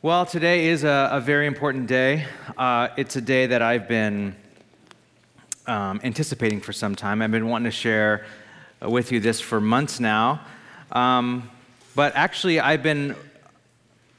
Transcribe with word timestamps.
Well, 0.00 0.26
today 0.26 0.68
is 0.68 0.84
a, 0.84 1.08
a 1.10 1.20
very 1.20 1.48
important 1.48 1.88
day. 1.88 2.24
Uh, 2.56 2.86
it's 2.96 3.16
a 3.16 3.20
day 3.20 3.46
that 3.46 3.62
I've 3.62 3.88
been 3.88 4.36
um, 5.66 6.00
anticipating 6.04 6.60
for 6.60 6.72
some 6.72 6.94
time. 6.94 7.20
I've 7.20 7.32
been 7.32 7.48
wanting 7.48 7.64
to 7.64 7.76
share 7.76 8.24
with 8.80 9.10
you 9.10 9.18
this 9.18 9.40
for 9.40 9.60
months 9.60 9.98
now. 9.98 10.40
Um, 10.92 11.50
but 11.96 12.14
actually, 12.14 12.60
I've 12.60 12.80
been, 12.80 13.16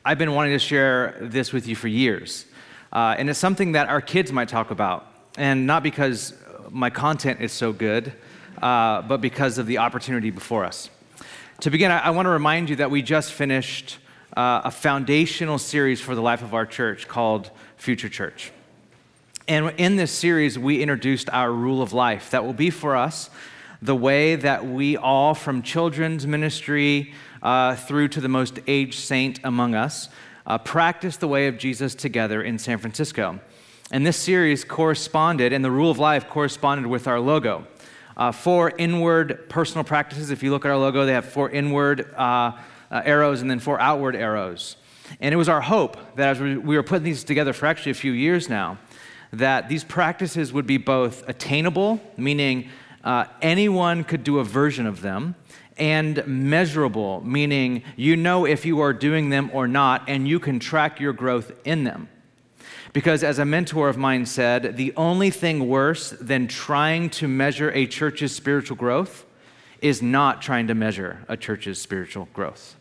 I've 0.04 0.18
been 0.18 0.34
wanting 0.34 0.52
to 0.52 0.60
share 0.60 1.16
this 1.22 1.54
with 1.54 1.66
you 1.66 1.78
for 1.78 1.88
years. 1.88 2.46
Uh, 2.92 3.16
and 3.18 3.30
it's 3.30 3.40
something 3.40 3.72
that 3.72 3.88
our 3.88 4.02
kids 4.02 4.34
might 4.34 4.50
talk 4.50 4.72
about. 4.72 5.08
And 5.38 5.66
not 5.66 5.82
because 5.82 6.34
my 6.70 6.90
content 6.90 7.40
is 7.40 7.54
so 7.54 7.72
good, 7.72 8.12
uh, 8.62 9.02
but 9.04 9.22
because 9.22 9.58
of 9.58 9.66
the 9.66 9.78
opportunity 9.78 10.30
before 10.30 10.66
us. 10.66 10.90
To 11.62 11.70
begin, 11.70 11.90
I, 11.90 12.00
I 12.00 12.10
want 12.10 12.26
to 12.26 12.32
remind 12.32 12.70
you 12.70 12.76
that 12.76 12.92
we 12.92 13.02
just 13.02 13.32
finished 13.32 13.98
uh, 14.36 14.62
a 14.64 14.72
foundational 14.72 15.58
series 15.58 16.00
for 16.00 16.16
the 16.16 16.22
life 16.22 16.42
of 16.42 16.54
our 16.54 16.66
church 16.66 17.08
called 17.08 17.52
Future 17.78 18.10
Church. 18.10 18.52
And 19.48 19.74
in 19.78 19.96
this 19.96 20.12
series, 20.12 20.60
we 20.60 20.82
introduced 20.82 21.30
our 21.32 21.52
rule 21.52 21.82
of 21.82 21.92
life 21.92 22.30
that 22.32 22.46
will 22.46 22.54
be 22.54 22.70
for 22.70 22.96
us 22.96 23.30
the 23.82 23.96
way 23.96 24.36
that 24.36 24.66
we 24.66 24.98
all, 24.98 25.34
from 25.34 25.62
children's 25.62 26.28
ministry 26.28 27.14
uh, 27.42 27.76
through 27.76 28.10
to 28.10 28.22
the 28.22 28.28
most 28.28 28.60
aged 28.68 29.00
saint 29.00 29.40
among 29.44 29.74
us, 29.74 30.10
uh, 30.46 30.58
practice 30.58 31.18
the 31.18 31.28
way 31.28 31.48
of 31.48 31.58
Jesus 31.58 31.96
together 31.96 32.44
in 32.44 32.60
San 32.60 32.78
Francisco. 32.78 33.40
And 33.92 34.06
this 34.06 34.18
series 34.18 34.64
corresponded, 34.64 35.54
and 35.54 35.66
the 35.66 35.72
rule 35.72 35.90
of 35.90 35.98
life 35.98 36.28
corresponded 36.28 36.86
with 36.88 37.08
our 37.08 37.20
logo. 37.20 37.66
Uh, 38.20 38.34
four 38.34 38.74
inward 38.78 39.48
personal 39.48 39.86
practices. 39.86 40.30
If 40.30 40.44
you 40.44 40.52
look 40.52 40.66
at 40.66 40.72
our 40.72 40.78
logo, 40.78 41.06
they 41.06 41.14
have 41.14 41.24
four 41.24 41.50
inward 41.50 42.14
uh, 42.18 42.52
uh, 42.92 43.02
arrows 43.06 43.42
and 43.42 43.50
then 43.50 43.60
four 43.60 43.80
outward 43.80 44.14
arrows. 44.14 44.76
And 45.22 45.34
it 45.34 45.38
was 45.38 45.48
our 45.48 45.62
hope 45.62 45.96
that 46.18 46.28
as 46.28 46.42
we, 46.42 46.58
we 46.58 46.76
were 46.76 46.84
putting 46.84 47.06
these 47.06 47.24
together 47.24 47.54
for 47.54 47.66
actually 47.66 47.94
a 47.94 47.96
few 47.96 48.12
years 48.12 48.50
now, 48.50 48.78
that 49.32 49.70
these 49.70 49.86
practices 49.86 50.52
would 50.52 50.68
be 50.68 50.76
both 50.76 51.28
attainable, 51.30 52.02
meaning 52.18 52.68
uh, 53.06 53.24
anyone 53.42 54.04
could 54.04 54.26
do 54.26 54.40
a 54.40 54.44
version 54.44 54.86
of 54.86 55.00
them, 55.00 55.36
and 55.78 56.22
measurable, 56.28 57.22
meaning 57.22 57.84
you 57.96 58.18
know 58.18 58.46
if 58.46 58.66
you 58.66 58.82
are 58.82 58.92
doing 58.92 59.30
them 59.30 59.50
or 59.54 59.66
not, 59.66 60.04
and 60.10 60.28
you 60.28 60.42
can 60.42 60.60
track 60.60 61.00
your 61.00 61.14
growth 61.14 61.54
in 61.64 61.86
them. 61.86 62.10
Because, 62.92 63.24
as 63.24 63.38
a 63.38 63.46
mentor 63.46 63.88
of 63.88 63.98
mine 63.98 64.26
said, 64.26 64.76
the 64.76 64.94
only 64.98 65.30
thing 65.30 65.68
worse 65.68 66.10
than 66.10 66.48
trying 66.48 67.10
to 67.12 67.28
measure 67.28 67.72
a 67.72 67.86
church's 67.86 68.36
spiritual 68.36 68.78
growth 68.78 69.26
is 69.82 70.02
not 70.02 70.42
trying 70.42 70.68
to 70.68 70.76
measure 70.76 71.24
a 71.28 71.38
church's 71.38 71.80
spiritual 71.80 72.28
growth. 72.34 72.76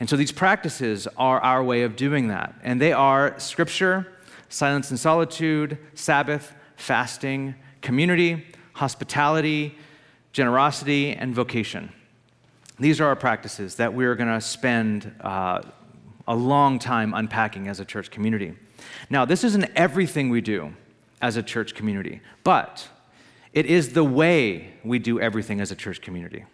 And 0.00 0.08
so 0.08 0.16
these 0.16 0.32
practices 0.32 1.08
are 1.16 1.40
our 1.40 1.62
way 1.62 1.82
of 1.82 1.96
doing 1.96 2.28
that. 2.28 2.54
And 2.62 2.80
they 2.80 2.92
are 2.92 3.38
scripture, 3.38 4.06
silence 4.48 4.90
and 4.90 4.98
solitude, 4.98 5.78
Sabbath, 5.94 6.54
fasting, 6.76 7.54
community, 7.82 8.46
hospitality, 8.74 9.76
generosity, 10.32 11.12
and 11.12 11.34
vocation. 11.34 11.92
These 12.78 13.00
are 13.00 13.06
our 13.06 13.16
practices 13.16 13.74
that 13.76 13.92
we're 13.92 14.14
going 14.14 14.32
to 14.32 14.40
spend 14.40 15.12
uh, 15.20 15.62
a 16.28 16.36
long 16.36 16.78
time 16.78 17.12
unpacking 17.12 17.66
as 17.66 17.80
a 17.80 17.84
church 17.84 18.10
community. 18.10 18.54
Now, 19.10 19.24
this 19.24 19.44
isn't 19.44 19.70
everything 19.74 20.30
we 20.30 20.40
do 20.40 20.74
as 21.20 21.36
a 21.36 21.42
church 21.42 21.74
community, 21.74 22.20
but 22.44 22.88
it 23.52 23.66
is 23.66 23.92
the 23.92 24.04
way 24.04 24.74
we 24.84 24.98
do 24.98 25.20
everything 25.20 25.60
as 25.60 25.70
a 25.70 25.76
church 25.76 26.00
community. 26.00 26.44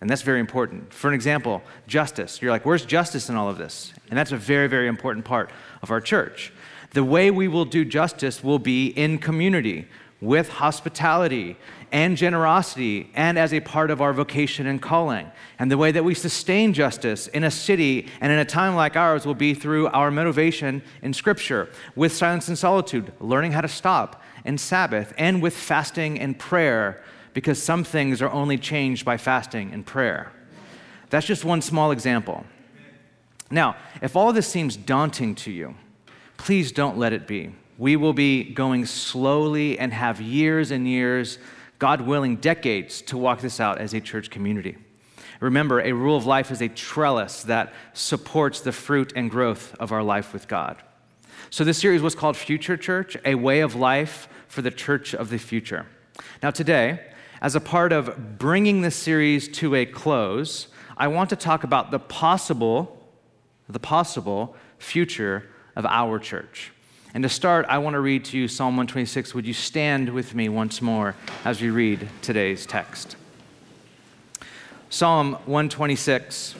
And 0.00 0.10
that's 0.10 0.22
very 0.22 0.40
important. 0.40 0.92
For 0.92 1.08
an 1.08 1.14
example, 1.14 1.62
justice. 1.86 2.42
You're 2.42 2.50
like, 2.50 2.66
where's 2.66 2.84
justice 2.84 3.30
in 3.30 3.36
all 3.36 3.48
of 3.48 3.56
this? 3.56 3.94
And 4.10 4.18
that's 4.18 4.32
a 4.32 4.36
very, 4.36 4.68
very 4.68 4.88
important 4.88 5.24
part 5.24 5.50
of 5.82 5.90
our 5.90 6.00
church. 6.00 6.52
The 6.90 7.02
way 7.02 7.30
we 7.30 7.48
will 7.48 7.64
do 7.64 7.84
justice 7.84 8.44
will 8.44 8.58
be 8.58 8.88
in 8.88 9.18
community 9.18 9.88
with 10.20 10.48
hospitality 10.48 11.56
and 11.92 12.16
generosity 12.16 13.10
and 13.14 13.38
as 13.38 13.52
a 13.52 13.60
part 13.60 13.90
of 13.90 14.00
our 14.00 14.12
vocation 14.12 14.66
and 14.66 14.80
calling. 14.80 15.30
And 15.58 15.70
the 15.70 15.78
way 15.78 15.92
that 15.92 16.04
we 16.04 16.14
sustain 16.14 16.72
justice 16.72 17.26
in 17.28 17.44
a 17.44 17.50
city 17.50 18.08
and 18.20 18.32
in 18.32 18.38
a 18.38 18.44
time 18.44 18.74
like 18.74 18.96
ours 18.96 19.26
will 19.26 19.34
be 19.34 19.54
through 19.54 19.88
our 19.88 20.10
motivation 20.10 20.82
in 21.02 21.12
Scripture, 21.12 21.68
with 21.94 22.12
silence 22.12 22.48
and 22.48 22.58
solitude, 22.58 23.12
learning 23.20 23.52
how 23.52 23.60
to 23.60 23.68
stop, 23.68 24.22
and 24.44 24.60
Sabbath, 24.60 25.12
and 25.18 25.42
with 25.42 25.56
fasting 25.56 26.18
and 26.18 26.38
prayer 26.38 27.02
because 27.34 27.62
some 27.62 27.84
things 27.84 28.22
are 28.22 28.30
only 28.30 28.56
changed 28.56 29.04
by 29.04 29.18
fasting 29.18 29.70
and 29.72 29.84
prayer. 29.84 30.32
That's 31.10 31.26
just 31.26 31.44
one 31.44 31.60
small 31.60 31.90
example. 31.90 32.44
Now, 33.50 33.76
if 34.02 34.16
all 34.16 34.32
this 34.32 34.48
seems 34.48 34.76
daunting 34.76 35.34
to 35.36 35.52
you, 35.52 35.74
please 36.36 36.72
don't 36.72 36.98
let 36.98 37.12
it 37.12 37.26
be. 37.26 37.54
We 37.78 37.96
will 37.96 38.12
be 38.12 38.44
going 38.44 38.86
slowly 38.86 39.78
and 39.78 39.92
have 39.92 40.20
years 40.20 40.70
and 40.70 40.88
years, 40.88 41.38
God 41.78 42.00
willing, 42.00 42.36
decades 42.36 43.02
to 43.02 43.18
walk 43.18 43.40
this 43.40 43.60
out 43.60 43.78
as 43.78 43.92
a 43.92 44.00
church 44.00 44.30
community. 44.30 44.76
Remember, 45.40 45.80
a 45.80 45.92
rule 45.92 46.16
of 46.16 46.24
life 46.24 46.50
is 46.50 46.62
a 46.62 46.68
trellis 46.68 47.42
that 47.44 47.74
supports 47.92 48.60
the 48.60 48.72
fruit 48.72 49.12
and 49.14 49.30
growth 49.30 49.74
of 49.78 49.92
our 49.92 50.02
life 50.02 50.32
with 50.32 50.48
God. 50.48 50.82
So, 51.50 51.64
this 51.64 51.78
series 51.78 52.02
was 52.02 52.14
called 52.14 52.36
Future 52.36 52.76
Church, 52.76 53.16
a 53.24 53.34
way 53.34 53.60
of 53.60 53.74
life 53.74 54.28
for 54.48 54.62
the 54.62 54.70
church 54.70 55.14
of 55.14 55.28
the 55.28 55.38
future. 55.38 55.86
Now, 56.42 56.50
today, 56.50 57.00
as 57.42 57.54
a 57.54 57.60
part 57.60 57.92
of 57.92 58.38
bringing 58.38 58.80
this 58.80 58.96
series 58.96 59.48
to 59.48 59.74
a 59.74 59.84
close, 59.84 60.68
I 60.96 61.08
want 61.08 61.30
to 61.30 61.36
talk 61.36 61.64
about 61.64 61.90
the 61.90 61.98
possible, 61.98 63.06
the 63.68 63.78
possible 63.78 64.56
future 64.78 65.50
of 65.74 65.84
our 65.84 66.18
church. 66.18 66.72
And 67.16 67.22
to 67.22 67.30
start, 67.30 67.64
I 67.70 67.78
want 67.78 67.94
to 67.94 68.00
read 68.00 68.26
to 68.26 68.36
you 68.36 68.46
Psalm 68.46 68.76
126. 68.76 69.34
Would 69.34 69.46
you 69.46 69.54
stand 69.54 70.10
with 70.10 70.34
me 70.34 70.50
once 70.50 70.82
more 70.82 71.14
as 71.46 71.62
we 71.62 71.70
read 71.70 72.10
today's 72.20 72.66
text? 72.66 73.16
Psalm 74.90 75.32
126. 75.46 76.56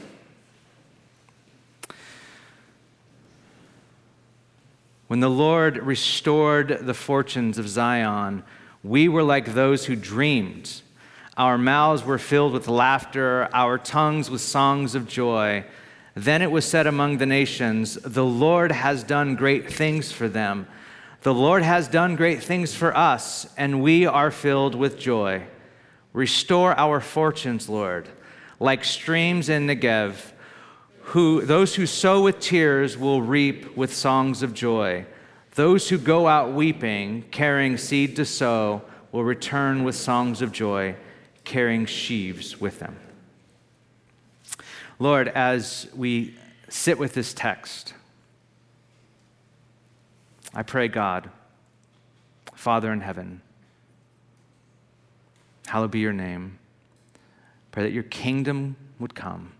When 5.08 5.20
the 5.20 5.28
Lord 5.28 5.76
restored 5.76 6.86
the 6.86 6.94
fortunes 6.94 7.58
of 7.58 7.68
Zion, 7.68 8.42
we 8.82 9.08
were 9.08 9.22
like 9.22 9.52
those 9.52 9.84
who 9.84 9.94
dreamed. 9.94 10.80
Our 11.36 11.58
mouths 11.58 12.02
were 12.02 12.16
filled 12.16 12.54
with 12.54 12.66
laughter, 12.66 13.50
our 13.52 13.76
tongues 13.76 14.30
with 14.30 14.40
songs 14.40 14.94
of 14.94 15.06
joy. 15.06 15.66
Then 16.16 16.40
it 16.40 16.50
was 16.50 16.64
said 16.64 16.86
among 16.86 17.18
the 17.18 17.26
nations, 17.26 17.96
The 17.96 18.24
Lord 18.24 18.72
has 18.72 19.04
done 19.04 19.34
great 19.34 19.70
things 19.70 20.10
for 20.10 20.28
them. 20.28 20.66
The 21.20 21.34
Lord 21.34 21.62
has 21.62 21.88
done 21.88 22.16
great 22.16 22.42
things 22.42 22.74
for 22.74 22.96
us, 22.96 23.46
and 23.58 23.82
we 23.82 24.06
are 24.06 24.30
filled 24.30 24.74
with 24.74 24.98
joy. 24.98 25.42
Restore 26.14 26.72
our 26.78 27.02
fortunes, 27.02 27.68
Lord, 27.68 28.08
like 28.58 28.82
streams 28.82 29.50
in 29.50 29.66
Negev. 29.66 30.32
Who, 31.10 31.42
those 31.42 31.74
who 31.74 31.84
sow 31.84 32.22
with 32.22 32.40
tears 32.40 32.96
will 32.96 33.20
reap 33.20 33.76
with 33.76 33.94
songs 33.94 34.42
of 34.42 34.54
joy. 34.54 35.04
Those 35.54 35.90
who 35.90 35.98
go 35.98 36.28
out 36.28 36.54
weeping, 36.54 37.24
carrying 37.30 37.76
seed 37.76 38.16
to 38.16 38.24
sow, 38.24 38.80
will 39.12 39.22
return 39.22 39.84
with 39.84 39.94
songs 39.94 40.40
of 40.40 40.50
joy, 40.50 40.96
carrying 41.44 41.84
sheaves 41.84 42.58
with 42.58 42.78
them. 42.78 42.96
Lord, 44.98 45.28
as 45.28 45.88
we 45.94 46.34
sit 46.68 46.98
with 46.98 47.12
this 47.12 47.34
text, 47.34 47.92
I 50.54 50.62
pray, 50.62 50.88
God, 50.88 51.28
Father 52.54 52.90
in 52.92 53.02
heaven, 53.02 53.42
hallowed 55.66 55.90
be 55.90 55.98
your 55.98 56.14
name. 56.14 56.58
Pray 57.72 57.82
that 57.82 57.92
your 57.92 58.04
kingdom 58.04 58.76
would 58.98 59.14
come 59.14 59.52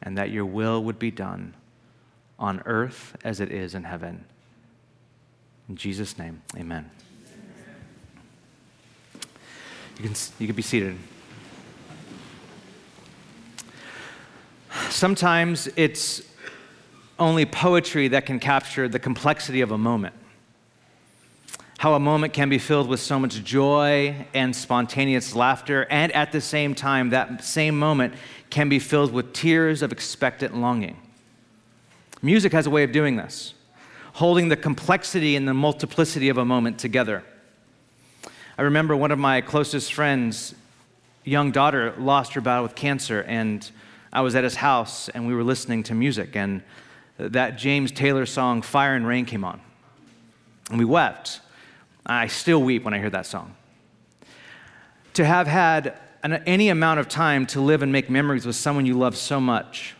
and 0.00 0.16
that 0.16 0.30
your 0.30 0.46
will 0.46 0.82
would 0.84 0.98
be 0.98 1.10
done 1.10 1.54
on 2.38 2.62
earth 2.64 3.14
as 3.22 3.40
it 3.40 3.52
is 3.52 3.74
in 3.74 3.84
heaven. 3.84 4.24
In 5.68 5.76
Jesus' 5.76 6.16
name, 6.16 6.40
amen. 6.56 6.90
You 9.98 10.04
can, 10.04 10.14
you 10.38 10.46
can 10.46 10.56
be 10.56 10.62
seated. 10.62 10.96
Sometimes 14.90 15.68
it's 15.76 16.20
only 17.18 17.46
poetry 17.46 18.08
that 18.08 18.26
can 18.26 18.40
capture 18.40 18.88
the 18.88 18.98
complexity 18.98 19.60
of 19.60 19.70
a 19.70 19.78
moment. 19.78 20.14
How 21.78 21.94
a 21.94 22.00
moment 22.00 22.32
can 22.32 22.48
be 22.48 22.58
filled 22.58 22.88
with 22.88 23.00
so 23.00 23.18
much 23.18 23.42
joy 23.44 24.26
and 24.34 24.54
spontaneous 24.54 25.34
laughter, 25.34 25.86
and 25.90 26.12
at 26.12 26.32
the 26.32 26.40
same 26.40 26.74
time, 26.74 27.10
that 27.10 27.44
same 27.44 27.78
moment 27.78 28.14
can 28.50 28.68
be 28.68 28.78
filled 28.78 29.12
with 29.12 29.32
tears 29.32 29.80
of 29.80 29.92
expectant 29.92 30.56
longing. 30.56 30.96
Music 32.20 32.52
has 32.52 32.66
a 32.66 32.70
way 32.70 32.82
of 32.82 32.92
doing 32.92 33.16
this 33.16 33.54
holding 34.14 34.48
the 34.48 34.56
complexity 34.56 35.36
and 35.36 35.46
the 35.46 35.54
multiplicity 35.54 36.28
of 36.28 36.36
a 36.36 36.44
moment 36.44 36.78
together. 36.78 37.22
I 38.58 38.62
remember 38.62 38.96
one 38.96 39.12
of 39.12 39.20
my 39.20 39.40
closest 39.40 39.94
friends' 39.94 40.54
young 41.24 41.52
daughter 41.52 41.94
lost 41.96 42.34
her 42.34 42.40
battle 42.40 42.64
with 42.64 42.74
cancer, 42.74 43.22
and 43.22 43.70
I 44.12 44.22
was 44.22 44.34
at 44.34 44.44
his 44.44 44.56
house 44.56 45.08
and 45.08 45.26
we 45.26 45.34
were 45.34 45.44
listening 45.44 45.82
to 45.84 45.94
music. 45.94 46.36
And 46.36 46.62
that 47.18 47.56
James 47.56 47.92
Taylor 47.92 48.26
song, 48.26 48.62
Fire 48.62 48.94
and 48.94 49.06
Rain, 49.06 49.24
came 49.24 49.44
on. 49.44 49.60
And 50.70 50.78
we 50.78 50.84
wept. 50.84 51.40
I 52.04 52.26
still 52.26 52.62
weep 52.62 52.84
when 52.84 52.94
I 52.94 52.98
hear 52.98 53.10
that 53.10 53.26
song. 53.26 53.54
To 55.14 55.24
have 55.24 55.46
had 55.46 55.98
an, 56.22 56.34
any 56.46 56.68
amount 56.68 57.00
of 57.00 57.08
time 57.08 57.46
to 57.46 57.60
live 57.60 57.82
and 57.82 57.92
make 57.92 58.08
memories 58.08 58.46
with 58.46 58.56
someone 58.56 58.86
you 58.86 58.94
love 58.94 59.16
so 59.16 59.40
much 59.40 59.94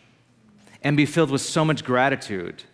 and 0.82 0.96
be 0.96 1.06
filled 1.06 1.30
with 1.30 1.42
so 1.42 1.64
much 1.64 1.84
gratitude. 1.84 2.64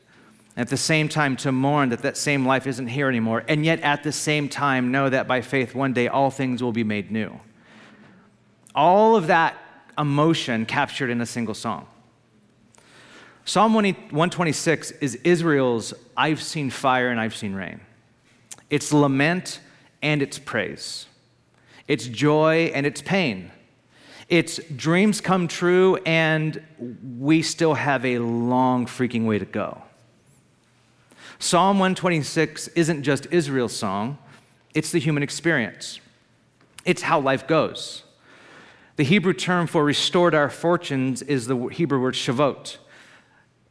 At 0.56 0.68
the 0.68 0.76
same 0.76 1.08
time, 1.08 1.36
to 1.38 1.52
mourn 1.52 1.90
that 1.90 2.02
that 2.02 2.16
same 2.16 2.46
life 2.46 2.66
isn't 2.66 2.86
here 2.86 3.08
anymore, 3.08 3.44
and 3.46 3.64
yet 3.64 3.80
at 3.80 4.02
the 4.02 4.12
same 4.12 4.48
time, 4.48 4.90
know 4.90 5.10
that 5.10 5.28
by 5.28 5.42
faith, 5.42 5.74
one 5.74 5.92
day 5.92 6.08
all 6.08 6.30
things 6.30 6.62
will 6.62 6.72
be 6.72 6.84
made 6.84 7.10
new. 7.10 7.38
All 8.74 9.16
of 9.16 9.26
that 9.26 9.56
emotion 9.98 10.66
captured 10.66 11.10
in 11.10 11.20
a 11.20 11.26
single 11.26 11.54
song. 11.54 11.86
Psalm 13.44 13.74
126 13.74 14.90
is 14.90 15.14
Israel's 15.22 15.94
I've 16.16 16.42
seen 16.42 16.68
fire 16.68 17.10
and 17.10 17.20
I've 17.20 17.36
seen 17.36 17.54
rain. 17.54 17.80
It's 18.70 18.92
lament 18.92 19.60
and 20.02 20.20
it's 20.20 20.38
praise. 20.38 21.06
It's 21.86 22.06
joy 22.06 22.72
and 22.74 22.84
it's 22.84 23.00
pain. 23.00 23.52
It's 24.28 24.58
dreams 24.74 25.20
come 25.20 25.46
true 25.46 25.96
and 26.04 26.60
we 27.18 27.42
still 27.42 27.74
have 27.74 28.04
a 28.04 28.18
long 28.18 28.86
freaking 28.86 29.26
way 29.26 29.38
to 29.38 29.44
go. 29.44 29.82
Psalm 31.38 31.78
126 31.78 32.68
isn't 32.68 33.02
just 33.02 33.26
Israel's 33.30 33.76
song, 33.76 34.18
it's 34.74 34.90
the 34.90 34.98
human 34.98 35.22
experience. 35.22 36.00
It's 36.84 37.02
how 37.02 37.20
life 37.20 37.46
goes. 37.46 38.02
The 38.96 39.04
Hebrew 39.04 39.34
term 39.34 39.66
for 39.66 39.84
restored 39.84 40.34
our 40.34 40.50
fortunes 40.50 41.22
is 41.22 41.46
the 41.46 41.66
Hebrew 41.66 42.00
word 42.00 42.14
shavot 42.14 42.78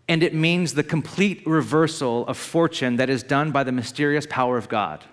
and 0.07 0.21
it 0.21 0.33
means 0.33 0.73
the 0.73 0.83
complete 0.83 1.45
reversal 1.45 2.27
of 2.27 2.37
fortune 2.37 2.97
that 2.97 3.09
is 3.09 3.23
done 3.23 3.51
by 3.51 3.63
the 3.63 3.71
mysterious 3.71 4.27
power 4.29 4.57
of 4.57 4.69
God. 4.69 5.03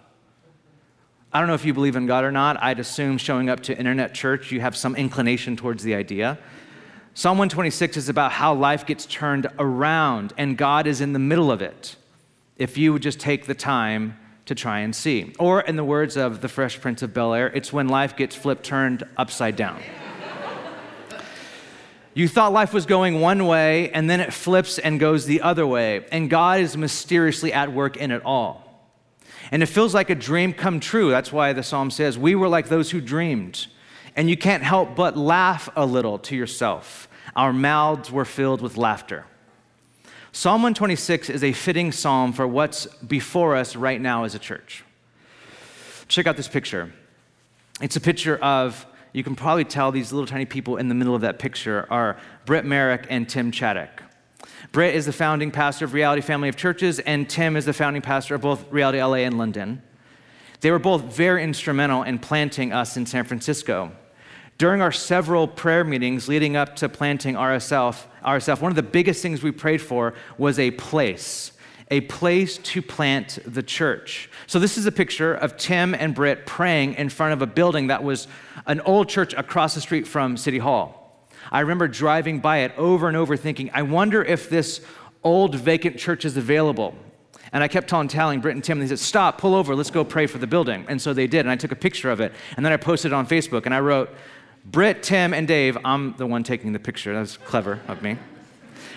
I 1.32 1.38
don't 1.38 1.48
know 1.48 1.54
if 1.54 1.64
you 1.64 1.72
believe 1.72 1.96
in 1.96 2.06
God 2.06 2.24
or 2.24 2.32
not. 2.32 2.62
I'd 2.62 2.78
assume 2.78 3.16
showing 3.16 3.48
up 3.48 3.60
to 3.60 3.78
internet 3.78 4.12
church, 4.12 4.52
you 4.52 4.60
have 4.60 4.76
some 4.76 4.94
inclination 4.94 5.56
towards 5.56 5.82
the 5.82 5.94
idea. 5.94 6.38
Psalm 7.14 7.38
126 7.38 7.96
is 7.96 8.08
about 8.10 8.32
how 8.32 8.52
life 8.52 8.84
gets 8.84 9.06
turned 9.06 9.46
around, 9.58 10.34
and 10.36 10.58
God 10.58 10.86
is 10.86 11.00
in 11.00 11.14
the 11.14 11.18
middle 11.18 11.50
of 11.50 11.62
it. 11.62 11.96
If 12.58 12.76
you 12.76 12.92
would 12.92 13.02
just 13.02 13.18
take 13.18 13.46
the 13.46 13.54
time 13.54 14.18
to 14.46 14.54
try 14.54 14.80
and 14.80 14.94
see. 14.94 15.32
Or, 15.38 15.60
in 15.60 15.76
the 15.76 15.84
words 15.84 16.16
of 16.16 16.40
the 16.40 16.48
Fresh 16.48 16.80
Prince 16.80 17.02
of 17.02 17.14
Bel 17.14 17.34
Air, 17.34 17.48
it's 17.48 17.72
when 17.72 17.88
life 17.88 18.16
gets 18.16 18.34
flipped 18.34 18.64
turned 18.64 19.04
upside 19.16 19.56
down. 19.56 19.80
You 22.14 22.28
thought 22.28 22.52
life 22.52 22.74
was 22.74 22.84
going 22.84 23.20
one 23.20 23.46
way, 23.46 23.90
and 23.90 24.08
then 24.08 24.20
it 24.20 24.34
flips 24.34 24.78
and 24.78 25.00
goes 25.00 25.24
the 25.24 25.40
other 25.40 25.66
way. 25.66 26.04
And 26.12 26.28
God 26.28 26.60
is 26.60 26.76
mysteriously 26.76 27.52
at 27.54 27.72
work 27.72 27.96
in 27.96 28.10
it 28.10 28.22
all. 28.24 28.90
And 29.50 29.62
it 29.62 29.66
feels 29.66 29.94
like 29.94 30.10
a 30.10 30.14
dream 30.14 30.52
come 30.52 30.78
true. 30.78 31.10
That's 31.10 31.32
why 31.32 31.52
the 31.54 31.62
psalm 31.62 31.90
says, 31.90 32.18
We 32.18 32.34
were 32.34 32.48
like 32.48 32.68
those 32.68 32.90
who 32.90 33.00
dreamed. 33.00 33.66
And 34.14 34.28
you 34.28 34.36
can't 34.36 34.62
help 34.62 34.94
but 34.94 35.16
laugh 35.16 35.70
a 35.74 35.86
little 35.86 36.18
to 36.20 36.36
yourself. 36.36 37.08
Our 37.34 37.52
mouths 37.52 38.10
were 38.10 38.26
filled 38.26 38.60
with 38.60 38.76
laughter. 38.76 39.24
Psalm 40.34 40.62
126 40.62 41.28
is 41.28 41.44
a 41.44 41.52
fitting 41.52 41.92
psalm 41.92 42.32
for 42.32 42.48
what's 42.48 42.86
before 42.86 43.54
us 43.54 43.76
right 43.76 44.00
now 44.00 44.24
as 44.24 44.34
a 44.34 44.38
church. 44.38 44.82
Check 46.08 46.26
out 46.26 46.38
this 46.38 46.48
picture. 46.48 46.90
It's 47.82 47.96
a 47.96 48.00
picture 48.00 48.38
of 48.38 48.86
you 49.12 49.22
can 49.22 49.36
probably 49.36 49.64
tell 49.64 49.92
these 49.92 50.10
little 50.10 50.26
tiny 50.26 50.46
people 50.46 50.78
in 50.78 50.88
the 50.88 50.94
middle 50.94 51.14
of 51.14 51.20
that 51.20 51.38
picture 51.38 51.86
are 51.90 52.18
Britt 52.46 52.64
Merrick 52.64 53.06
and 53.10 53.28
Tim 53.28 53.52
Chaddick. 53.52 53.90
Britt 54.72 54.94
is 54.94 55.04
the 55.04 55.12
founding 55.12 55.50
pastor 55.50 55.84
of 55.84 55.92
Reality 55.92 56.22
Family 56.22 56.48
of 56.48 56.56
Churches, 56.56 56.98
and 57.00 57.28
Tim 57.28 57.54
is 57.54 57.66
the 57.66 57.74
founding 57.74 58.00
pastor 58.00 58.34
of 58.34 58.40
both 58.40 58.64
Reality 58.72 59.02
LA 59.02 59.16
and 59.16 59.36
London. 59.36 59.82
They 60.62 60.70
were 60.70 60.78
both 60.78 61.02
very 61.02 61.44
instrumental 61.44 62.04
in 62.04 62.18
planting 62.18 62.72
us 62.72 62.96
in 62.96 63.04
San 63.04 63.24
Francisco. 63.24 63.92
During 64.58 64.80
our 64.80 64.92
several 64.92 65.48
prayer 65.48 65.84
meetings 65.84 66.28
leading 66.28 66.56
up 66.56 66.76
to 66.76 66.88
planting 66.88 67.34
RSF, 67.34 68.04
RSF, 68.24 68.60
one 68.60 68.70
of 68.70 68.76
the 68.76 68.82
biggest 68.82 69.22
things 69.22 69.42
we 69.42 69.50
prayed 69.50 69.82
for 69.82 70.14
was 70.38 70.58
a 70.58 70.70
place 70.72 71.52
a 71.92 72.00
place 72.00 72.56
to 72.56 72.80
plant 72.80 73.38
the 73.44 73.62
church. 73.62 74.30
So, 74.46 74.58
this 74.58 74.78
is 74.78 74.86
a 74.86 74.92
picture 74.92 75.34
of 75.34 75.58
Tim 75.58 75.94
and 75.94 76.14
Britt 76.14 76.46
praying 76.46 76.94
in 76.94 77.10
front 77.10 77.34
of 77.34 77.42
a 77.42 77.46
building 77.46 77.88
that 77.88 78.02
was 78.02 78.28
an 78.66 78.80
old 78.80 79.10
church 79.10 79.34
across 79.34 79.74
the 79.74 79.82
street 79.82 80.08
from 80.08 80.38
City 80.38 80.56
Hall. 80.56 81.28
I 81.50 81.60
remember 81.60 81.88
driving 81.88 82.40
by 82.40 82.60
it 82.60 82.72
over 82.78 83.08
and 83.08 83.16
over 83.16 83.36
thinking, 83.36 83.70
I 83.74 83.82
wonder 83.82 84.24
if 84.24 84.48
this 84.48 84.80
old 85.22 85.54
vacant 85.54 85.98
church 85.98 86.24
is 86.24 86.38
available. 86.38 86.94
And 87.52 87.62
I 87.62 87.68
kept 87.68 87.92
on 87.92 88.08
telling 88.08 88.40
Britt 88.40 88.54
and 88.54 88.64
Tim, 88.64 88.78
and 88.78 88.86
they 88.86 88.88
said, 88.88 88.98
Stop, 88.98 89.36
pull 89.36 89.54
over, 89.54 89.76
let's 89.76 89.90
go 89.90 90.02
pray 90.02 90.26
for 90.26 90.38
the 90.38 90.46
building. 90.46 90.86
And 90.88 91.00
so 91.00 91.12
they 91.12 91.26
did, 91.26 91.40
and 91.40 91.50
I 91.50 91.56
took 91.56 91.72
a 91.72 91.76
picture 91.76 92.10
of 92.10 92.20
it. 92.20 92.32
And 92.56 92.64
then 92.64 92.72
I 92.72 92.78
posted 92.78 93.12
it 93.12 93.14
on 93.14 93.26
Facebook, 93.26 93.66
and 93.66 93.74
I 93.74 93.80
wrote, 93.80 94.08
Britt, 94.64 95.02
Tim, 95.02 95.34
and 95.34 95.48
Dave, 95.48 95.76
I'm 95.84 96.14
the 96.16 96.26
one 96.26 96.44
taking 96.44 96.72
the 96.72 96.78
picture. 96.78 97.12
That 97.12 97.20
was 97.20 97.36
clever 97.36 97.80
of 97.88 98.02
me. 98.02 98.16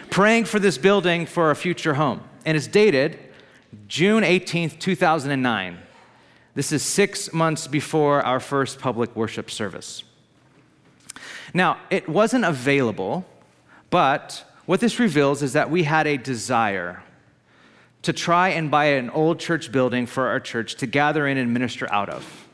Praying 0.10 0.46
for 0.46 0.60
this 0.60 0.78
building 0.78 1.26
for 1.26 1.52
a 1.52 1.56
future 1.56 1.96
home 1.96 2.22
and 2.46 2.56
it's 2.56 2.68
dated 2.68 3.20
June 3.88 4.24
18th, 4.24 4.80
2009. 4.80 5.80
This 6.54 6.72
is 6.72 6.84
six 6.84 7.34
months 7.34 7.68
before 7.68 8.22
our 8.22 8.40
first 8.40 8.80
public 8.80 9.14
worship 9.16 9.52
service. 9.52 10.04
Now, 11.54 11.78
it 11.90 12.08
wasn't 12.08 12.46
available, 12.46 13.26
but 13.90 14.46
what 14.66 14.80
this 14.80 15.00
reveals 15.00 15.42
is 15.42 15.54
that 15.54 15.70
we 15.70 15.84
had 15.84 16.08
a 16.08 16.18
desire 16.18 17.04
to 18.04 18.14
try 18.14 18.50
and 18.50 18.70
buy 18.70 18.86
an 18.86 19.10
old 19.10 19.40
church 19.40 19.72
building 19.72 20.06
for 20.06 20.28
our 20.28 20.40
church 20.40 20.76
to 20.76 20.86
gather 20.86 21.28
in 21.28 21.38
and 21.38 21.54
minister 21.54 21.92
out 21.92 22.10
of. 22.10 22.45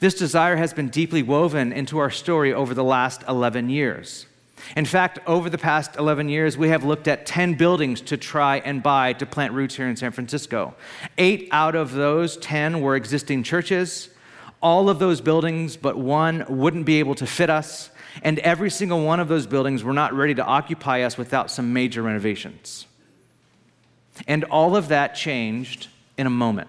This 0.00 0.14
desire 0.14 0.56
has 0.56 0.72
been 0.72 0.88
deeply 0.88 1.22
woven 1.22 1.72
into 1.72 1.98
our 1.98 2.10
story 2.10 2.54
over 2.54 2.72
the 2.72 2.84
last 2.84 3.22
11 3.28 3.68
years. 3.68 4.26
In 4.74 4.86
fact, 4.86 5.18
over 5.26 5.50
the 5.50 5.58
past 5.58 5.96
11 5.96 6.28
years, 6.30 6.56
we 6.56 6.70
have 6.70 6.84
looked 6.84 7.06
at 7.06 7.26
10 7.26 7.54
buildings 7.54 8.00
to 8.02 8.16
try 8.16 8.58
and 8.58 8.82
buy 8.82 9.12
to 9.14 9.26
plant 9.26 9.52
roots 9.52 9.76
here 9.76 9.88
in 9.88 9.96
San 9.96 10.12
Francisco. 10.12 10.74
Eight 11.18 11.48
out 11.52 11.74
of 11.74 11.92
those 11.92 12.38
10 12.38 12.80
were 12.80 12.96
existing 12.96 13.42
churches. 13.42 14.08
All 14.62 14.88
of 14.88 14.98
those 14.98 15.20
buildings, 15.20 15.76
but 15.76 15.98
one, 15.98 16.44
wouldn't 16.48 16.86
be 16.86 16.98
able 16.98 17.14
to 17.16 17.26
fit 17.26 17.50
us. 17.50 17.90
And 18.22 18.38
every 18.40 18.70
single 18.70 19.04
one 19.04 19.20
of 19.20 19.28
those 19.28 19.46
buildings 19.46 19.84
were 19.84 19.92
not 19.92 20.14
ready 20.14 20.34
to 20.34 20.44
occupy 20.44 21.02
us 21.02 21.18
without 21.18 21.50
some 21.50 21.72
major 21.72 22.02
renovations. 22.02 22.86
And 24.26 24.44
all 24.44 24.76
of 24.76 24.88
that 24.88 25.14
changed 25.14 25.88
in 26.16 26.26
a 26.26 26.30
moment. 26.30 26.68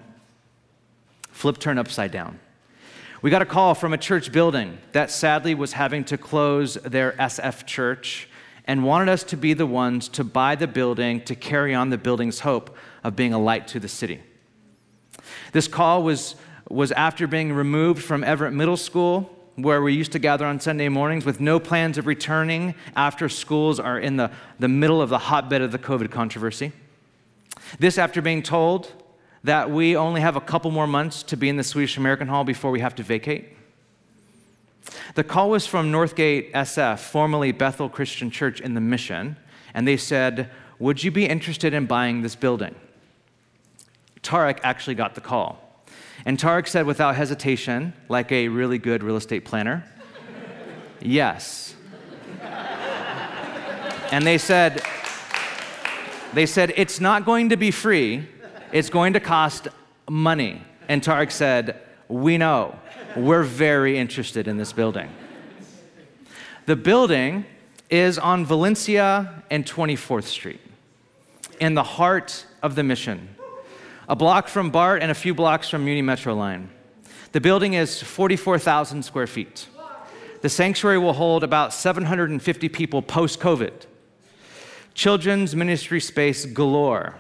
Flip 1.31 1.57
turn 1.57 1.77
upside 1.77 2.11
down. 2.11 2.39
We 3.21 3.29
got 3.29 3.43
a 3.43 3.45
call 3.45 3.75
from 3.75 3.93
a 3.93 3.99
church 3.99 4.31
building 4.31 4.79
that 4.93 5.11
sadly 5.11 5.53
was 5.53 5.73
having 5.73 6.03
to 6.05 6.17
close 6.17 6.73
their 6.73 7.11
SF 7.13 7.67
church 7.67 8.27
and 8.65 8.83
wanted 8.83 9.09
us 9.09 9.23
to 9.25 9.37
be 9.37 9.53
the 9.53 9.67
ones 9.67 10.07
to 10.09 10.23
buy 10.23 10.55
the 10.55 10.67
building 10.67 11.21
to 11.25 11.35
carry 11.35 11.75
on 11.75 11.91
the 11.91 11.99
building's 11.99 12.39
hope 12.39 12.75
of 13.03 13.15
being 13.15 13.31
a 13.31 13.37
light 13.37 13.67
to 13.67 13.79
the 13.79 13.87
city. 13.87 14.21
This 15.51 15.67
call 15.67 16.01
was, 16.01 16.35
was 16.67 16.91
after 16.93 17.27
being 17.27 17.53
removed 17.53 18.01
from 18.01 18.23
Everett 18.23 18.53
Middle 18.53 18.77
School, 18.77 19.29
where 19.55 19.83
we 19.83 19.93
used 19.93 20.13
to 20.13 20.19
gather 20.19 20.47
on 20.47 20.59
Sunday 20.59 20.89
mornings 20.89 21.23
with 21.23 21.39
no 21.39 21.59
plans 21.59 21.99
of 21.99 22.07
returning 22.07 22.73
after 22.95 23.29
schools 23.29 23.79
are 23.79 23.99
in 23.99 24.17
the, 24.17 24.31
the 24.57 24.67
middle 24.67 24.99
of 24.99 25.09
the 25.09 25.19
hotbed 25.19 25.61
of 25.61 25.71
the 25.71 25.79
COVID 25.79 26.09
controversy. 26.09 26.71
This 27.77 27.99
after 27.99 28.19
being 28.19 28.41
told 28.41 28.91
that 29.43 29.71
we 29.71 29.95
only 29.95 30.21
have 30.21 30.36
a 30.36 30.41
couple 30.41 30.71
more 30.71 30.88
months 30.88 31.24
to 31.24 31.38
be 31.38 31.50
in 31.50 31.57
the 31.57 31.63
Swedish 31.63 31.98
American 31.98 32.27
Hall 32.27 32.43
before 32.43 32.71
we 32.71 32.79
have 32.79 32.95
to 32.95 33.03
vacate? 33.03 33.57
The 35.15 35.24
call 35.24 35.50
was 35.50 35.67
from 35.67 35.91
Northgate 35.91 36.51
SF, 36.51 37.00
formerly 37.00 37.51
Bethel 37.51 37.89
Christian 37.89 38.31
Church 38.31 38.62
in 38.62 38.74
the 38.74 38.81
Mission, 38.81 39.38
and 39.74 39.88
they 39.88 39.98
said, 39.98 40.50
Would 40.79 41.03
you 41.03 41.12
be 41.12 41.25
interested 41.25 41.74
in 41.74 41.86
buying 41.86 42.21
this 42.21 42.36
building? 42.36 42.75
Tarek 44.24 44.60
actually 44.63 44.95
got 44.95 45.15
the 45.15 45.21
call. 45.21 45.60
And 46.25 46.38
Tarek 46.38 46.67
said 46.67 46.86
without 46.86 47.15
hesitation, 47.15 47.93
like 48.07 48.31
a 48.31 48.48
really 48.48 48.77
good 48.77 49.01
real 49.03 49.15
estate 49.15 49.43
planner, 49.45 49.83
yes. 51.01 51.75
and 54.12 54.25
they 54.25 54.38
said, 54.38 54.83
they 56.33 56.45
said, 56.45 56.74
it's 56.77 57.00
not 57.00 57.25
going 57.25 57.50
to 57.50 57.57
be 57.57 57.71
free, 57.71 58.27
it's 58.71 58.89
going 58.89 59.13
to 59.13 59.19
cost 59.19 59.67
money. 60.09 60.61
And 60.87 61.01
Tarek 61.01 61.31
said, 61.31 61.81
We 62.07 62.37
know. 62.37 62.77
We're 63.15 63.43
very 63.43 63.97
interested 63.97 64.47
in 64.47 64.57
this 64.57 64.71
building. 64.71 65.09
The 66.65 66.75
building 66.75 67.45
is 67.89 68.17
on 68.17 68.45
Valencia 68.45 69.43
and 69.49 69.65
24th 69.65 70.23
Street, 70.23 70.61
in 71.59 71.73
the 71.73 71.83
heart 71.83 72.45
of 72.63 72.75
the 72.75 72.83
mission, 72.83 73.35
a 74.07 74.15
block 74.15 74.47
from 74.47 74.69
BART 74.69 75.01
and 75.01 75.11
a 75.11 75.15
few 75.15 75.33
blocks 75.33 75.67
from 75.67 75.83
Muni 75.83 76.01
Metro 76.01 76.33
Line. 76.33 76.69
The 77.33 77.41
building 77.41 77.73
is 77.73 78.01
44,000 78.01 79.03
square 79.03 79.27
feet. 79.27 79.67
The 80.41 80.49
sanctuary 80.49 80.97
will 80.97 81.13
hold 81.13 81.43
about 81.43 81.73
750 81.73 82.69
people 82.69 83.01
post 83.01 83.39
COVID. 83.39 83.85
children's 84.93 85.55
ministry 85.55 86.01
space 86.01 86.45
galore, 86.45 87.15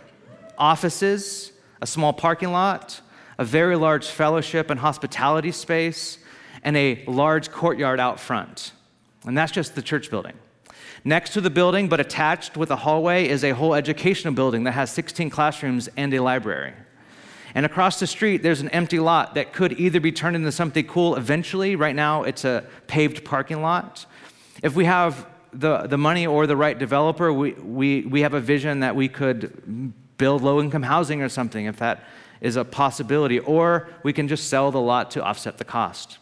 offices, 0.61 1.51
a 1.81 1.87
small 1.87 2.13
parking 2.13 2.51
lot, 2.51 3.01
a 3.37 3.43
very 3.43 3.75
large 3.75 4.07
fellowship 4.07 4.69
and 4.69 4.79
hospitality 4.79 5.51
space, 5.51 6.19
and 6.63 6.77
a 6.77 7.03
large 7.07 7.51
courtyard 7.51 7.99
out 7.99 8.19
front. 8.19 8.71
And 9.25 9.35
that's 9.35 9.51
just 9.51 9.73
the 9.73 9.81
church 9.81 10.11
building. 10.11 10.37
Next 11.03 11.33
to 11.33 11.41
the 11.41 11.49
building, 11.49 11.89
but 11.89 11.99
attached 11.99 12.55
with 12.55 12.69
a 12.69 12.75
hallway, 12.75 13.27
is 13.27 13.43
a 13.43 13.51
whole 13.51 13.73
educational 13.73 14.35
building 14.35 14.65
that 14.65 14.73
has 14.73 14.91
16 14.91 15.31
classrooms 15.31 15.89
and 15.97 16.13
a 16.13 16.19
library. 16.19 16.73
And 17.55 17.65
across 17.65 17.99
the 17.99 18.05
street, 18.07 18.43
there's 18.43 18.61
an 18.61 18.69
empty 18.69 18.99
lot 18.99 19.33
that 19.33 19.51
could 19.51 19.79
either 19.79 19.99
be 19.99 20.11
turned 20.11 20.35
into 20.35 20.51
something 20.51 20.85
cool 20.85 21.15
eventually. 21.15 21.75
Right 21.75 21.95
now, 21.95 22.23
it's 22.23 22.45
a 22.45 22.63
paved 22.85 23.25
parking 23.25 23.61
lot. 23.63 24.05
If 24.61 24.75
we 24.75 24.85
have 24.85 25.25
the, 25.51 25.87
the 25.87 25.97
money 25.97 26.27
or 26.27 26.45
the 26.45 26.55
right 26.55 26.77
developer, 26.77 27.33
we, 27.33 27.53
we, 27.53 28.01
we 28.01 28.21
have 28.21 28.35
a 28.35 28.39
vision 28.39 28.81
that 28.81 28.95
we 28.95 29.09
could 29.09 29.93
build 30.21 30.43
low 30.43 30.61
income 30.61 30.83
housing 30.83 31.23
or 31.23 31.29
something 31.29 31.65
if 31.65 31.77
that 31.77 32.03
is 32.41 32.55
a 32.55 32.63
possibility. 32.63 33.39
Or 33.39 33.89
we 34.03 34.13
can 34.13 34.27
just 34.27 34.49
sell 34.49 34.69
the 34.69 34.79
lot 34.79 35.09
to 35.11 35.23
offset 35.23 35.57
the 35.57 35.65
cost. 35.65 36.19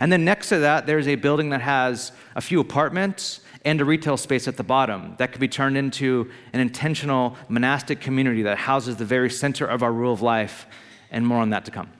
And 0.00 0.10
then 0.10 0.24
next 0.24 0.48
to 0.48 0.58
that, 0.60 0.86
there's 0.86 1.06
a 1.06 1.16
building 1.16 1.50
that 1.50 1.60
has 1.60 2.12
a 2.34 2.40
few 2.40 2.60
apartments 2.60 3.40
and 3.64 3.78
a 3.82 3.84
retail 3.84 4.16
space 4.16 4.48
at 4.48 4.56
the 4.56 4.64
bottom 4.64 5.14
that 5.18 5.32
could 5.32 5.40
be 5.40 5.48
turned 5.48 5.76
into 5.76 6.30
an 6.54 6.60
intentional 6.60 7.36
monastic 7.48 8.00
community 8.00 8.42
that 8.42 8.56
houses 8.56 8.96
the 8.96 9.04
very 9.04 9.28
center 9.28 9.66
of 9.66 9.82
our 9.82 9.92
rule 9.92 10.14
of 10.14 10.22
life, 10.22 10.66
and 11.10 11.26
more 11.26 11.40
on 11.40 11.50
that 11.50 11.66
to 11.66 11.70
come. 11.70 11.90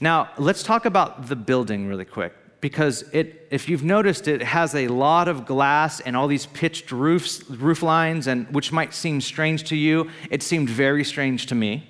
Now, 0.00 0.30
let's 0.38 0.62
talk 0.62 0.86
about 0.86 1.28
the 1.28 1.36
building 1.36 1.86
really 1.86 2.06
quick 2.06 2.32
because 2.60 3.02
it, 3.12 3.46
if 3.50 3.68
you've 3.68 3.84
noticed, 3.84 4.28
it 4.28 4.42
has 4.42 4.74
a 4.74 4.88
lot 4.88 5.28
of 5.28 5.46
glass 5.46 6.00
and 6.00 6.16
all 6.16 6.28
these 6.28 6.46
pitched 6.46 6.92
roofs, 6.92 7.48
roof 7.48 7.82
lines, 7.82 8.26
and 8.26 8.46
which 8.54 8.70
might 8.70 8.92
seem 8.92 9.20
strange 9.20 9.64
to 9.64 9.76
you. 9.76 10.10
It 10.30 10.42
seemed 10.42 10.68
very 10.68 11.04
strange 11.04 11.46
to 11.46 11.54
me, 11.54 11.88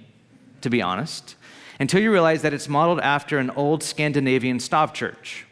to 0.61 0.71
be 0.71 0.81
honest, 0.81 1.35
until 1.81 2.01
you 2.01 2.13
realize 2.13 2.43
that 2.43 2.55
it's 2.55 2.69
modeled 2.69 3.01
after 3.01 3.39
an 3.39 3.51
old 3.51 3.83
Scandinavian 3.83 4.59
stavkirke 4.59 5.45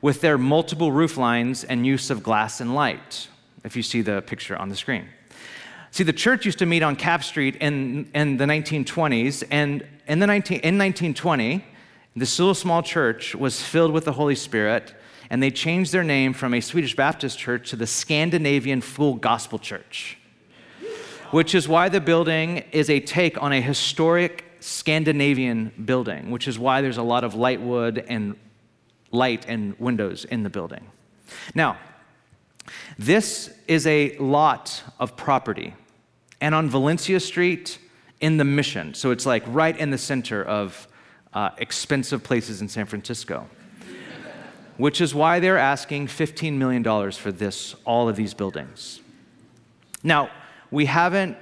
with 0.00 0.20
their 0.20 0.38
multiple 0.38 0.92
roof 0.92 1.16
lines 1.16 1.64
and 1.64 1.86
use 1.86 2.10
of 2.10 2.22
glass 2.22 2.60
and 2.60 2.74
light, 2.74 3.28
if 3.64 3.76
you 3.76 3.82
see 3.82 4.00
the 4.00 4.22
picture 4.22 4.56
on 4.56 4.68
the 4.68 4.76
screen. 4.76 5.06
See, 5.90 6.04
the 6.04 6.12
church 6.12 6.44
used 6.44 6.58
to 6.58 6.66
meet 6.66 6.82
on 6.82 6.96
Capp 6.96 7.24
Street 7.24 7.56
in, 7.56 8.10
in 8.14 8.36
the 8.36 8.44
1920s, 8.44 9.44
and 9.50 9.86
in, 10.06 10.18
the 10.18 10.26
19, 10.26 10.60
in 10.60 10.78
1920, 10.78 11.64
this 12.20 12.38
little 12.38 12.54
small 12.54 12.82
church 12.82 13.34
was 13.34 13.62
filled 13.62 13.92
with 13.92 14.04
the 14.04 14.12
Holy 14.12 14.34
Spirit, 14.34 14.94
and 15.30 15.42
they 15.42 15.50
changed 15.50 15.92
their 15.92 16.04
name 16.04 16.32
from 16.32 16.54
a 16.54 16.60
Swedish 16.60 16.96
Baptist 16.96 17.38
church 17.38 17.70
to 17.70 17.76
the 17.76 17.86
Scandinavian 17.86 18.80
Full 18.80 19.14
Gospel 19.14 19.58
Church, 19.58 20.18
which 21.30 21.54
is 21.54 21.68
why 21.68 21.88
the 21.88 22.00
building 22.00 22.64
is 22.72 22.88
a 22.88 23.00
take 23.00 23.40
on 23.42 23.52
a 23.52 23.60
historic 23.60 24.44
Scandinavian 24.60 25.72
building, 25.84 26.30
which 26.30 26.48
is 26.48 26.58
why 26.58 26.80
there's 26.80 26.96
a 26.96 27.02
lot 27.02 27.24
of 27.24 27.34
light 27.34 27.60
wood 27.60 28.04
and 28.08 28.36
light 29.10 29.46
and 29.48 29.78
windows 29.78 30.24
in 30.24 30.42
the 30.42 30.50
building. 30.50 30.86
Now, 31.54 31.78
this 32.98 33.50
is 33.66 33.86
a 33.86 34.16
lot 34.18 34.82
of 34.98 35.16
property, 35.16 35.74
and 36.40 36.54
on 36.54 36.68
Valencia 36.68 37.20
Street 37.20 37.78
in 38.20 38.36
the 38.36 38.44
Mission. 38.44 38.94
So 38.94 39.10
it's 39.10 39.26
like 39.26 39.42
right 39.46 39.76
in 39.76 39.90
the 39.90 39.98
center 39.98 40.42
of 40.42 40.88
uh, 41.32 41.50
expensive 41.58 42.22
places 42.22 42.60
in 42.60 42.68
San 42.68 42.86
Francisco. 42.86 43.48
Which 44.76 45.00
is 45.00 45.14
why 45.14 45.40
they're 45.40 45.58
asking 45.58 46.06
$15 46.06 46.52
million 46.52 46.84
for 47.12 47.32
this, 47.32 47.74
all 47.84 48.08
of 48.08 48.14
these 48.14 48.32
buildings. 48.32 49.00
Now, 50.04 50.30
we 50.70 50.84
haven't 50.84 51.36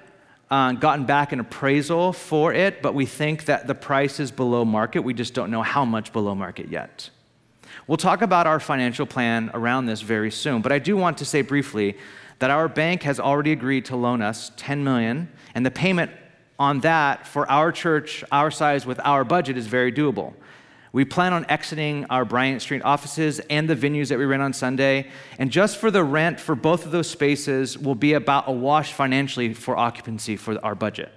uh, 0.50 0.73
gotten 0.73 1.05
back 1.05 1.33
an 1.33 1.40
appraisal 1.40 2.12
for 2.12 2.55
it, 2.55 2.81
but 2.81 2.95
we 2.95 3.05
think 3.05 3.45
that 3.47 3.66
the 3.66 3.75
price 3.75 4.21
is 4.21 4.31
below 4.31 4.64
market. 4.64 5.00
We 5.00 5.12
just 5.12 5.35
don't 5.35 5.50
know 5.50 5.62
how 5.62 5.85
much 5.85 6.12
below 6.12 6.35
market 6.35 6.69
yet. 6.69 7.11
We'll 7.87 7.99
talk 7.99 8.23
about 8.23 8.47
our 8.47 8.59
financial 8.61 9.07
plan 9.07 9.50
around 9.55 9.87
this 9.87 10.00
very 10.00 10.31
soon, 10.31 10.62
but 10.62 10.73
I 10.73 10.78
do 10.78 10.97
want 10.97 11.19
to 11.19 11.25
say 11.25 11.43
briefly 11.43 11.97
that 12.38 12.50
our 12.50 12.69
bank 12.69 13.02
has 13.02 13.19
already 13.19 13.52
agreed 13.52 13.85
to 13.87 13.97
loan 13.97 14.23
us 14.23 14.50
10 14.57 14.83
million, 14.85 15.28
and 15.55 15.64
the 15.64 15.71
payment 15.71 16.11
on 16.58 16.80
that 16.80 17.26
for 17.26 17.50
our 17.50 17.72
church, 17.72 18.25
our 18.32 18.50
size 18.50 18.86
with 18.86 19.00
our 19.04 19.25
budget 19.25 19.56
is 19.56 19.66
very 19.66 19.92
doable. 19.92 20.34
We 20.92 21.04
plan 21.04 21.34
on 21.34 21.44
exiting 21.50 22.06
our 22.08 22.25
Bryant 22.25 22.62
Street 22.62 22.80
offices 22.82 23.38
and 23.50 23.68
the 23.68 23.76
venues 23.76 24.08
that 24.08 24.18
we 24.18 24.25
rent 24.25 24.42
on 24.42 24.54
Sunday, 24.54 25.10
and 25.38 25.50
just 25.50 25.76
for 25.76 25.90
the 25.90 26.02
rent 26.02 26.40
for 26.40 26.54
both 26.54 26.86
of 26.86 26.90
those 26.90 27.10
spaces 27.10 27.76
will 27.76 27.94
be 27.94 28.14
about 28.14 28.48
a 28.48 28.52
wash 28.52 28.94
financially 28.94 29.52
for 29.52 29.76
occupancy 29.76 30.36
for 30.36 30.58
our 30.64 30.75
budget. 30.75 31.12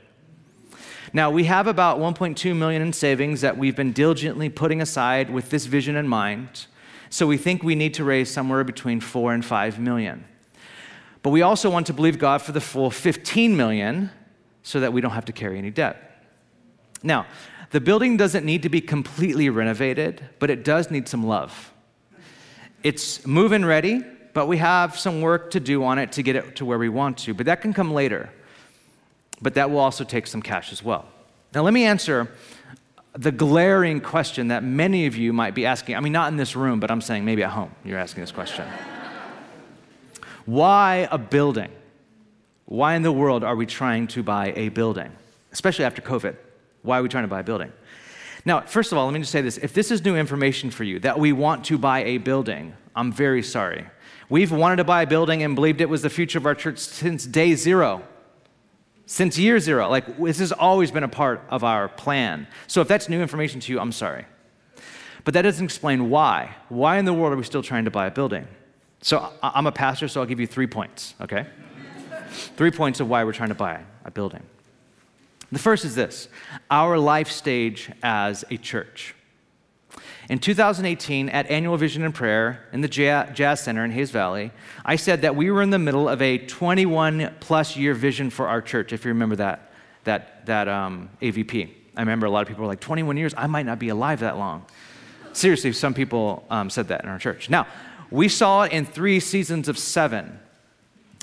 Now, 1.13 1.31
we 1.31 1.45
have 1.45 1.65
about 1.65 1.97
1.2 1.97 2.55
million 2.55 2.81
in 2.81 2.93
savings 2.93 3.41
that 3.41 3.57
we've 3.57 3.75
been 3.75 3.93
diligently 3.93 4.49
putting 4.49 4.81
aside 4.81 5.29
with 5.29 5.49
this 5.49 5.65
vision 5.65 5.95
in 5.95 6.07
mind. 6.07 6.67
So 7.09 7.25
we 7.25 7.37
think 7.37 7.63
we 7.63 7.73
need 7.73 7.93
to 7.95 8.03
raise 8.03 8.29
somewhere 8.29 8.63
between 8.63 8.99
4 8.99 9.33
and 9.33 9.43
5 9.43 9.79
million. 9.79 10.25
But 11.23 11.31
we 11.31 11.41
also 11.41 11.69
want 11.69 11.87
to 11.87 11.93
believe 11.93 12.19
God 12.19 12.41
for 12.41 12.51
the 12.51 12.61
full 12.61 12.91
15 12.91 13.57
million 13.57 14.11
so 14.69 14.79
that 14.79 14.91
we 14.93 15.01
don't 15.01 15.11
have 15.11 15.25
to 15.25 15.33
carry 15.33 15.57
any 15.57 15.71
debt. 15.71 15.95
Now, 17.01 17.25
the 17.71 17.79
building 17.79 18.17
doesn't 18.17 18.45
need 18.45 18.63
to 18.63 18.69
be 18.69 18.81
completely 18.81 19.49
renovated, 19.49 20.23
but 20.39 20.49
it 20.49 20.63
does 20.63 20.89
need 20.91 21.07
some 21.07 21.25
love. 21.25 21.73
It's 22.83 23.25
move 23.25 23.51
in 23.51 23.65
ready, 23.65 24.03
but 24.33 24.47
we 24.47 24.57
have 24.57 24.97
some 24.97 25.21
work 25.21 25.51
to 25.51 25.59
do 25.59 25.83
on 25.83 25.99
it 25.99 26.11
to 26.13 26.23
get 26.23 26.35
it 26.35 26.55
to 26.57 26.65
where 26.65 26.77
we 26.77 26.89
want 26.89 27.17
to. 27.19 27.33
But 27.33 27.45
that 27.45 27.61
can 27.61 27.73
come 27.73 27.93
later 27.93 28.29
but 29.41 29.53
that 29.55 29.69
will 29.69 29.79
also 29.79 30.03
take 30.03 30.27
some 30.27 30.41
cash 30.41 30.71
as 30.71 30.83
well. 30.83 31.05
Now, 31.53 31.63
let 31.63 31.73
me 31.73 31.85
answer 31.85 32.31
the 33.13 33.31
glaring 33.31 34.01
question 34.01 34.49
that 34.49 34.63
many 34.63 35.05
of 35.05 35.15
you 35.15 35.33
might 35.33 35.55
be 35.55 35.65
asking. 35.65 35.95
I 35.95 35.99
mean, 35.99 36.13
not 36.13 36.31
in 36.31 36.37
this 36.37 36.55
room, 36.55 36.79
but 36.79 36.91
I'm 36.91 37.01
saying 37.01 37.25
maybe 37.25 37.43
at 37.43 37.51
home 37.51 37.71
you're 37.83 37.97
asking 37.97 38.21
this 38.21 38.31
question. 38.31 38.67
Why 40.45 41.07
a 41.11 41.17
building? 41.17 41.71
Why 42.69 42.93
in 42.93 43.01
the 43.01 43.11
world 43.11 43.43
are 43.43 43.55
we 43.55 43.65
trying 43.65 44.05
to 44.09 44.21
buy 44.21 44.53
a 44.55 44.69
building? 44.69 45.11
Especially 45.51 45.85
after 45.85 46.03
COVID. 46.03 46.35
Why 46.83 46.99
are 46.99 47.03
we 47.03 47.09
trying 47.09 47.23
to 47.23 47.27
buy 47.27 47.39
a 47.39 47.43
building? 47.43 47.73
Now, 48.45 48.61
first 48.61 48.91
of 48.91 48.97
all, 48.99 49.05
let 49.05 49.13
me 49.15 49.21
just 49.21 49.31
say 49.31 49.41
this. 49.41 49.57
If 49.57 49.73
this 49.73 49.89
is 49.89 50.05
new 50.05 50.15
information 50.15 50.69
for 50.69 50.83
you, 50.83 50.99
that 50.99 51.17
we 51.17 51.33
want 51.33 51.65
to 51.65 51.79
buy 51.79 52.03
a 52.03 52.19
building, 52.19 52.73
I'm 52.95 53.11
very 53.11 53.41
sorry. 53.41 53.87
We've 54.29 54.51
wanted 54.51 54.75
to 54.75 54.83
buy 54.83 55.01
a 55.01 55.07
building 55.07 55.41
and 55.41 55.55
believed 55.55 55.81
it 55.81 55.89
was 55.89 56.03
the 56.03 56.11
future 56.11 56.37
of 56.37 56.45
our 56.45 56.53
church 56.53 56.77
since 56.77 57.25
day 57.25 57.55
zero 57.55 58.03
since 59.09 59.39
year 59.39 59.59
zero. 59.59 59.89
Like, 59.89 60.19
this 60.19 60.37
has 60.37 60.51
always 60.51 60.91
been 60.91 61.03
a 61.03 61.07
part 61.07 61.41
of 61.49 61.63
our 61.63 61.87
plan. 61.87 62.45
So 62.67 62.81
if 62.81 62.87
that's 62.87 63.09
new 63.09 63.23
information 63.23 63.59
to 63.61 63.71
you, 63.71 63.79
I'm 63.79 63.91
sorry. 63.91 64.25
But 65.23 65.33
that 65.33 65.41
doesn't 65.41 65.65
explain 65.65 66.11
why. 66.11 66.55
Why 66.69 66.99
in 66.99 67.05
the 67.05 67.13
world 67.13 67.33
are 67.33 67.35
we 67.35 67.43
still 67.43 67.63
trying 67.63 67.85
to 67.85 67.91
buy 67.91 68.05
a 68.05 68.11
building? 68.11 68.47
So 69.01 69.33
I'm 69.41 69.65
a 69.65 69.71
pastor, 69.71 70.07
so 70.07 70.21
I'll 70.21 70.27
give 70.27 70.39
you 70.39 70.45
three 70.45 70.67
points, 70.67 71.15
okay? 71.19 71.47
Three 72.29 72.71
points 72.71 72.99
of 72.99 73.09
why 73.09 73.23
we're 73.23 73.33
trying 73.33 73.49
to 73.49 73.55
buy 73.55 73.81
a 74.05 74.11
building. 74.11 74.43
The 75.51 75.59
first 75.59 75.85
is 75.85 75.95
this 75.95 76.29
our 76.69 76.97
life 76.97 77.29
stage 77.29 77.91
as 78.03 78.45
a 78.49 78.57
church. 78.57 79.15
In 80.29 80.37
2018, 80.37 81.29
at 81.29 81.49
Annual 81.49 81.77
Vision 81.77 82.03
and 82.03 82.13
Prayer 82.13 82.67
in 82.71 82.81
the 82.81 82.87
Jazz 82.87 83.63
Center 83.63 83.83
in 83.83 83.89
Hayes 83.89 84.11
Valley, 84.11 84.51
I 84.85 84.95
said 84.95 85.23
that 85.23 85.35
we 85.35 85.49
were 85.49 85.63
in 85.63 85.71
the 85.71 85.79
middle 85.79 86.07
of 86.07 86.21
a 86.21 86.37
21 86.37 87.33
plus 87.39 87.75
year 87.75 87.95
vision 87.95 88.29
for 88.29 88.47
our 88.47 88.61
church, 88.61 88.93
if 88.93 89.05
you 89.05 89.09
remember 89.09 89.37
that, 89.37 89.71
that, 90.03 90.45
that 90.45 90.67
um, 90.67 91.09
AVP. 91.23 91.71
I 91.97 92.01
remember 92.01 92.27
a 92.27 92.29
lot 92.29 92.43
of 92.43 92.47
people 92.47 92.61
were 92.61 92.67
like, 92.67 92.79
21 92.79 93.17
years? 93.17 93.33
I 93.35 93.47
might 93.47 93.65
not 93.65 93.79
be 93.79 93.89
alive 93.89 94.19
that 94.19 94.37
long. 94.37 94.65
Seriously, 95.33 95.73
some 95.73 95.95
people 95.95 96.45
um, 96.51 96.69
said 96.69 96.89
that 96.89 97.03
in 97.03 97.09
our 97.09 97.17
church. 97.17 97.49
Now, 97.49 97.65
we 98.11 98.29
saw 98.29 98.63
it 98.63 98.71
in 98.71 98.85
three 98.85 99.19
seasons 99.19 99.67
of 99.67 99.79
seven. 99.79 100.39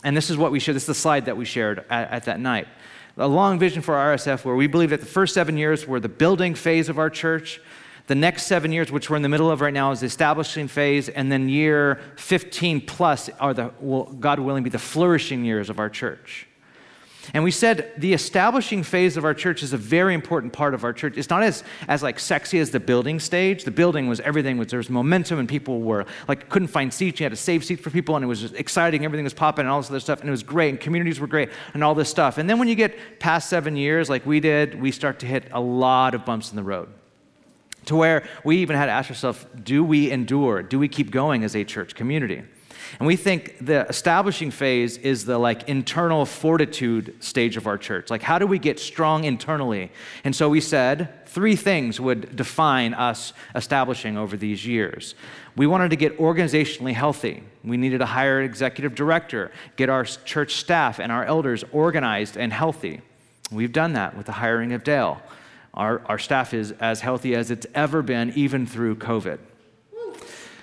And 0.05 0.17
this 0.17 0.31
is 0.31 0.37
what 0.37 0.53
we 0.53 0.61
shared. 0.61 0.77
This 0.77 0.85
is 0.85 0.89
the 0.89 0.95
slide 0.95 1.27
that 1.27 1.37
we 1.37 1.45
shared 1.45 1.85
at, 1.91 2.11
at 2.11 2.25
that 2.25 2.41
night. 2.41 2.69
A 3.17 3.27
long 3.27 3.59
vision 3.59 3.81
for 3.81 3.95
RSF 3.95 4.45
where 4.45 4.55
we 4.55 4.67
believe 4.67 4.91
that 4.91 5.01
the 5.01 5.07
first 5.07 5.33
seven 5.33 5.57
years 5.57 5.87
were 5.87 6.01
the 6.01 6.09
building 6.09 6.55
phase 6.55 6.89
of 6.89 6.99
our 6.99 7.09
church. 7.09 7.61
The 8.09 8.15
next 8.15 8.45
seven 8.45 8.73
years, 8.73 8.93
which 8.93 9.11
we're 9.11 9.17
in 9.17 9.23
the 9.23 9.29
middle 9.29 9.51
of 9.51 9.61
right 9.61 9.75
now, 9.75 9.91
is 9.91 10.01
the 10.01 10.07
establishing 10.07 10.69
phase, 10.69 11.09
and 11.09 11.33
then 11.33 11.49
year 11.49 12.01
15 12.17 12.83
plus 12.83 13.29
are 13.41 13.53
the, 13.53 13.73
will, 13.81 14.05
God 14.05 14.39
willing, 14.39 14.63
be 14.63 14.71
the 14.71 14.79
flourishing 14.79 15.45
years 15.45 15.71
of 15.71 15.81
our 15.81 15.91
church. 15.91 16.47
And 17.35 17.45
we 17.45 17.51
said 17.51 17.93
the 17.97 18.13
establishing 18.13 18.83
phase 18.83 19.17
of 19.17 19.25
our 19.25 19.35
church 19.35 19.63
is 19.63 19.73
a 19.73 19.77
very 19.77 20.15
important 20.15 20.53
part 20.53 20.75
of 20.75 20.85
our 20.85 20.93
church. 20.93 21.17
It's 21.17 21.31
not 21.31 21.43
as, 21.43 21.65
as 21.89 22.03
like 22.03 22.19
sexy 22.19 22.59
as 22.59 22.71
the 22.71 22.81
building 22.81 23.21
stage. 23.21 23.65
The 23.65 23.71
building 23.71 24.09
was 24.09 24.21
everything 24.21 24.59
was 24.59 24.69
there 24.69 24.79
was 24.79 24.91
momentum 24.91 25.39
and 25.39 25.49
people 25.49 25.81
were 25.81 26.07
like 26.29 26.49
couldn't 26.49 26.69
find 26.69 26.93
seats. 26.93 27.21
You 27.21 27.25
had 27.25 27.33
to 27.33 27.37
save 27.37 27.65
seats 27.65 27.83
for 27.83 27.91
people 27.91 28.17
and 28.17 28.25
it 28.25 28.29
was 28.29 28.53
exciting. 28.53 29.05
Everything 29.05 29.25
was 29.25 29.35
popping 29.35 29.65
and 29.65 29.71
all 29.71 29.81
this 29.81 29.91
other 29.91 30.01
stuff 30.01 30.21
and 30.21 30.29
it 30.29 30.33
was 30.33 30.43
great 30.43 30.71
and 30.71 30.81
communities 30.81 31.21
were 31.21 31.27
great 31.27 31.51
and 31.75 31.83
all 31.83 31.95
this 31.95 32.09
stuff. 32.09 32.39
And 32.39 32.49
then 32.49 32.59
when 32.59 32.69
you 32.69 32.75
get 32.75 33.19
past 33.19 33.49
seven 33.49 33.77
years, 33.77 34.09
like 34.09 34.25
we 34.27 34.41
did, 34.41 34.81
we 34.81 34.93
start 34.93 35.19
to 35.21 35.27
hit 35.27 35.49
a 35.53 35.61
lot 35.61 36.15
of 36.15 36.25
bumps 36.25 36.51
in 36.51 36.57
the 36.57 36.63
road 36.63 36.89
to 37.87 37.97
where 37.97 38.29
we 38.45 38.59
even 38.59 38.77
had 38.77 38.87
to 38.87 38.93
ask 38.93 39.11
ourselves 39.11 39.45
do 39.63 39.83
we 39.83 40.11
endure? 40.11 40.63
Do 40.63 40.79
we 40.79 40.89
keep 40.89 41.11
going 41.11 41.45
as 41.45 41.57
a 41.57 41.65
church 41.65 41.95
community? 41.95 42.43
And 42.99 43.07
we 43.07 43.17
think 43.17 43.65
the 43.65 43.87
establishing 43.89 44.51
phase 44.51 44.97
is 44.99 45.25
the 45.25 45.39
like 45.39 45.69
internal 45.69 46.25
fortitude 46.25 47.15
stage 47.23 47.57
of 47.57 47.67
our 47.67 47.79
church. 47.79 48.11
Like, 48.11 48.23
how 48.23 48.39
do 48.39 48.47
we 48.47 48.59
get 48.59 48.79
strong 48.81 49.25
internally? 49.25 49.91
And 50.25 50.35
so 50.35 50.49
we 50.49 50.61
said 50.61 51.27
three 51.27 51.57
things 51.57 52.01
would 52.01 52.35
define 52.37 52.95
us 52.95 53.33
establishing 53.55 54.17
over 54.17 54.37
these 54.37 54.67
years. 54.67 55.15
We 55.57 55.67
wanted 55.67 55.91
to 55.91 55.97
get 55.97 56.19
organizationally 56.19 56.95
healthy. 56.95 57.43
We 57.65 57.77
needed 57.77 57.99
to 57.99 58.07
hire 58.07 58.41
an 58.41 58.45
executive 58.45 58.95
director, 58.95 59.51
get 59.77 59.89
our 59.89 60.05
church 60.05 60.55
staff 60.55 60.99
and 60.99 61.11
our 61.11 61.25
elders 61.25 61.65
organized 61.73 62.37
and 62.37 62.53
healthy. 62.53 63.01
We've 63.51 63.73
done 63.73 63.93
that 63.93 64.17
with 64.17 64.27
the 64.27 64.33
hiring 64.33 64.73
of 64.73 64.85
Dale. 64.85 65.21
Our, 65.75 66.01
our 66.07 66.19
staff 66.19 66.55
is 66.55 66.73
as 66.73 67.01
healthy 67.01 67.35
as 67.35 67.51
it's 67.51 67.67
ever 67.75 68.03
been, 68.03 68.33
even 68.35 68.67
through 68.67 68.97
COVID. 68.97 69.39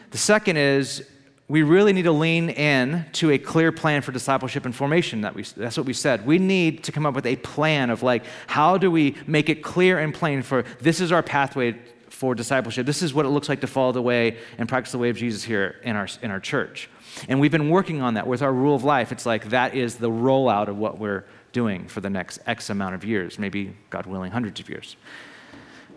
The 0.09 0.17
second 0.17 0.57
is 0.57 1.07
we 1.49 1.61
really 1.61 1.91
need 1.91 2.03
to 2.03 2.11
lean 2.11 2.49
in 2.49 3.05
to 3.13 3.31
a 3.31 3.37
clear 3.37 3.71
plan 3.71 4.01
for 4.01 4.11
discipleship 4.11 4.65
and 4.65 4.73
formation 4.73 5.21
that 5.21 5.35
we, 5.35 5.43
that's 5.43 5.77
what 5.77 5.85
we 5.85 5.93
said. 5.93 6.25
We 6.25 6.39
need 6.39 6.83
to 6.85 6.91
come 6.91 7.05
up 7.05 7.15
with 7.15 7.25
a 7.25 7.35
plan 7.37 7.89
of 7.89 8.01
like 8.01 8.23
how 8.47 8.77
do 8.77 8.89
we 8.89 9.15
make 9.27 9.49
it 9.49 9.61
clear 9.61 9.99
and 9.99 10.13
plain 10.13 10.41
for 10.41 10.63
this 10.79 11.01
is 11.01 11.11
our 11.11 11.21
pathway 11.21 11.77
for 12.09 12.33
discipleship. 12.33 12.85
This 12.85 13.01
is 13.01 13.13
what 13.13 13.25
it 13.25 13.29
looks 13.29 13.49
like 13.49 13.61
to 13.61 13.67
follow 13.67 13.91
the 13.91 14.01
way 14.01 14.37
and 14.57 14.69
practice 14.69 14.93
the 14.93 14.97
way 14.97 15.09
of 15.09 15.17
jesus 15.17 15.43
here 15.43 15.75
in 15.83 15.97
our, 15.97 16.07
in 16.21 16.31
our 16.31 16.39
church. 16.39 16.89
And 17.27 17.39
we've 17.39 17.51
been 17.51 17.69
working 17.69 18.01
on 18.01 18.13
that 18.13 18.25
with 18.25 18.41
our 18.41 18.53
rule 18.53 18.75
of 18.75 18.85
life. 18.85 19.11
It's 19.11 19.25
like 19.25 19.49
that 19.49 19.75
is 19.75 19.95
the 19.95 20.09
rollout 20.09 20.69
of 20.69 20.77
what 20.77 20.97
we're 20.97 21.25
doing 21.51 21.87
for 21.87 21.99
the 21.99 22.09
next 22.09 22.39
x 22.47 22.69
amount 22.69 22.95
of 22.95 23.03
years 23.03 23.37
maybe 23.37 23.75
god 23.89 24.05
willing 24.05 24.31
hundreds 24.31 24.61
of 24.61 24.69
years. 24.69 24.95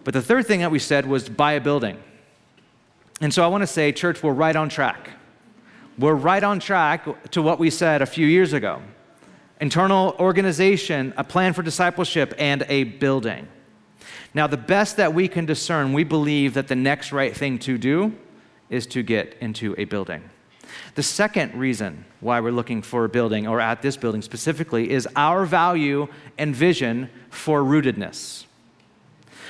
But 0.02 0.12
the 0.12 0.22
third 0.22 0.46
thing 0.46 0.60
that 0.60 0.72
we 0.72 0.80
said 0.80 1.06
was 1.06 1.28
buy 1.28 1.52
a 1.52 1.60
building. 1.60 2.02
And 3.20 3.32
so 3.32 3.44
i 3.44 3.46
want 3.46 3.62
to 3.62 3.68
say 3.68 3.92
church 3.92 4.24
we're 4.24 4.32
right 4.32 4.56
on 4.56 4.68
track 4.68 5.10
we're 5.98 6.14
right 6.14 6.42
on 6.42 6.60
track 6.60 7.30
to 7.30 7.42
what 7.42 7.58
we 7.58 7.70
said 7.70 8.02
a 8.02 8.06
few 8.06 8.26
years 8.26 8.52
ago 8.52 8.82
internal 9.58 10.14
organization, 10.18 11.14
a 11.16 11.24
plan 11.24 11.54
for 11.54 11.62
discipleship, 11.62 12.34
and 12.36 12.66
a 12.68 12.84
building. 12.84 13.48
Now, 14.34 14.46
the 14.46 14.58
best 14.58 14.98
that 14.98 15.14
we 15.14 15.28
can 15.28 15.46
discern, 15.46 15.94
we 15.94 16.04
believe 16.04 16.54
that 16.54 16.68
the 16.68 16.76
next 16.76 17.10
right 17.10 17.34
thing 17.34 17.58
to 17.60 17.78
do 17.78 18.14
is 18.68 18.86
to 18.88 19.02
get 19.02 19.34
into 19.40 19.74
a 19.78 19.84
building. 19.84 20.22
The 20.94 21.02
second 21.02 21.54
reason 21.54 22.04
why 22.20 22.40
we're 22.40 22.52
looking 22.52 22.82
for 22.82 23.04
a 23.04 23.08
building, 23.08 23.46
or 23.46 23.60
at 23.60 23.80
this 23.80 23.96
building 23.96 24.20
specifically, 24.20 24.90
is 24.90 25.08
our 25.16 25.46
value 25.46 26.06
and 26.36 26.54
vision 26.54 27.08
for 27.30 27.62
rootedness. 27.62 28.44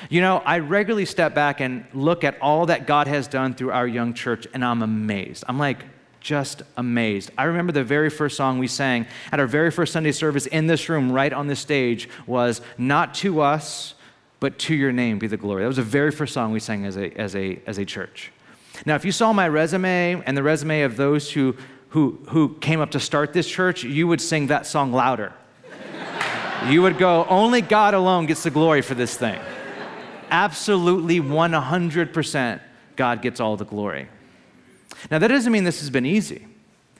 You 0.08 0.20
know, 0.20 0.38
I 0.44 0.60
regularly 0.60 1.06
step 1.06 1.34
back 1.34 1.60
and 1.60 1.84
look 1.92 2.22
at 2.22 2.40
all 2.40 2.66
that 2.66 2.86
God 2.86 3.08
has 3.08 3.26
done 3.26 3.54
through 3.54 3.72
our 3.72 3.88
young 3.88 4.14
church, 4.14 4.46
and 4.54 4.64
I'm 4.64 4.82
amazed. 4.82 5.42
I'm 5.48 5.58
like, 5.58 5.84
just 6.26 6.64
amazed. 6.76 7.30
I 7.38 7.44
remember 7.44 7.72
the 7.72 7.84
very 7.84 8.10
first 8.10 8.36
song 8.36 8.58
we 8.58 8.66
sang 8.66 9.06
at 9.30 9.38
our 9.38 9.46
very 9.46 9.70
first 9.70 9.92
Sunday 9.92 10.10
service 10.10 10.46
in 10.46 10.66
this 10.66 10.88
room, 10.88 11.12
right 11.12 11.32
on 11.32 11.46
this 11.46 11.60
stage, 11.60 12.08
was 12.26 12.60
Not 12.76 13.14
to 13.14 13.40
Us, 13.40 13.94
but 14.40 14.58
to 14.58 14.74
Your 14.74 14.90
Name 14.90 15.20
be 15.20 15.28
the 15.28 15.36
glory. 15.36 15.62
That 15.62 15.68
was 15.68 15.76
the 15.76 15.84
very 15.84 16.10
first 16.10 16.34
song 16.34 16.50
we 16.50 16.58
sang 16.58 16.84
as 16.84 16.96
a, 16.96 17.16
as 17.16 17.36
a, 17.36 17.60
as 17.68 17.78
a 17.78 17.84
church. 17.84 18.32
Now, 18.84 18.96
if 18.96 19.04
you 19.04 19.12
saw 19.12 19.32
my 19.32 19.46
resume 19.46 20.20
and 20.26 20.36
the 20.36 20.42
resume 20.42 20.82
of 20.82 20.96
those 20.96 21.30
who, 21.30 21.56
who, 21.90 22.18
who 22.30 22.56
came 22.56 22.80
up 22.80 22.90
to 22.90 23.00
start 23.00 23.32
this 23.32 23.48
church, 23.48 23.84
you 23.84 24.08
would 24.08 24.20
sing 24.20 24.48
that 24.48 24.66
song 24.66 24.92
louder. 24.92 25.32
you 26.68 26.82
would 26.82 26.98
go, 26.98 27.24
Only 27.26 27.60
God 27.60 27.94
alone 27.94 28.26
gets 28.26 28.42
the 28.42 28.50
glory 28.50 28.82
for 28.82 28.96
this 28.96 29.16
thing. 29.16 29.38
Absolutely 30.32 31.20
100% 31.20 32.60
God 32.96 33.22
gets 33.22 33.38
all 33.38 33.56
the 33.56 33.64
glory. 33.64 34.08
Now, 35.10 35.18
that 35.18 35.28
doesn't 35.28 35.52
mean 35.52 35.64
this 35.64 35.80
has 35.80 35.90
been 35.90 36.06
easy. 36.06 36.46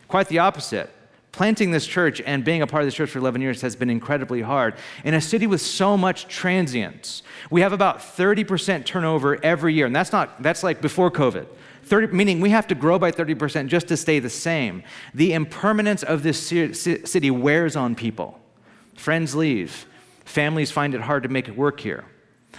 Quite 0.09 0.29
the 0.29 0.39
opposite. 0.39 0.91
Planting 1.33 1.71
this 1.71 1.87
church 1.87 2.23
and 2.25 2.45
being 2.45 2.63
a 2.63 2.67
part 2.67 2.83
of 2.83 2.87
this 2.87 2.95
church 2.95 3.11
for 3.11 3.19
11 3.19 3.43
years 3.43 3.61
has 3.61 3.77
been 3.77 3.91
incredibly 3.91 4.41
hard. 4.41 4.75
In 5.05 5.13
a 5.13 5.21
city 5.21 5.47
with 5.47 5.61
so 5.61 5.97
much 5.97 6.29
transience, 6.29 7.23
we 7.51 7.61
have 7.61 7.75
about 7.75 7.99
30% 7.99 8.87
turnover 8.87 9.45
every 9.45 9.75
year, 9.75 9.85
and 9.85 9.95
that's 9.95 10.13
not 10.13 10.43
that's 10.43 10.63
like 10.63 10.81
before 10.81 11.11
COVID. 11.11 11.47
30, 11.85 12.15
meaning 12.15 12.41
we 12.41 12.51
have 12.51 12.67
to 12.69 12.75
grow 12.75 12.99
by 12.99 13.13
30% 13.13 13.69
just 13.69 13.87
to 13.89 13.97
stay 13.97 14.19
the 14.19 14.31
same. 14.31 14.83
The 15.15 15.35
impermanence 15.35 16.03
of 16.03 16.23
this 16.23 16.49
city 16.49 17.31
wears 17.31 17.77
on 17.77 17.95
people. 17.95 18.41
Friends 18.97 19.35
leave. 19.35 19.87
Families 20.25 20.71
find 20.71 20.95
it 20.95 21.03
hard 21.03 21.23
to 21.23 21.29
make 21.29 21.49
it 21.49 21.57
work 21.57 21.79
here. 21.79 22.05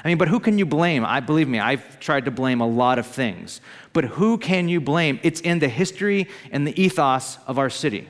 I 0.03 0.07
mean, 0.07 0.17
but 0.17 0.27
who 0.27 0.39
can 0.39 0.57
you 0.57 0.65
blame? 0.65 1.05
I 1.05 1.19
believe 1.19 1.47
me, 1.47 1.59
I've 1.59 1.99
tried 1.99 2.25
to 2.25 2.31
blame 2.31 2.61
a 2.61 2.67
lot 2.67 2.99
of 2.99 3.07
things. 3.07 3.61
But 3.93 4.05
who 4.05 4.37
can 4.37 4.69
you 4.69 4.79
blame? 4.79 5.19
It's 5.23 5.41
in 5.41 5.59
the 5.59 5.69
history 5.69 6.27
and 6.51 6.67
the 6.67 6.81
ethos 6.81 7.37
of 7.47 7.57
our 7.57 7.69
city. 7.69 8.07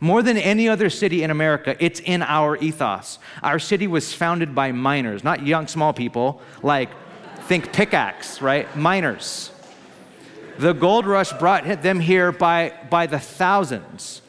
More 0.00 0.22
than 0.22 0.36
any 0.36 0.68
other 0.68 0.90
city 0.90 1.22
in 1.22 1.30
America, 1.30 1.76
it's 1.78 2.00
in 2.00 2.22
our 2.22 2.56
ethos. 2.58 3.18
Our 3.42 3.58
city 3.58 3.86
was 3.86 4.12
founded 4.12 4.54
by 4.54 4.72
miners, 4.72 5.24
not 5.24 5.46
young, 5.46 5.68
small 5.68 5.92
people, 5.92 6.42
like 6.62 6.90
think 7.44 7.72
pickaxe, 7.72 8.42
right? 8.42 8.74
Miners. 8.76 9.50
The 10.58 10.72
gold 10.72 11.06
rush 11.06 11.32
brought 11.34 11.82
them 11.82 12.00
here 12.00 12.32
by, 12.32 12.72
by 12.90 13.06
the 13.06 13.18
thousands. 13.18 14.22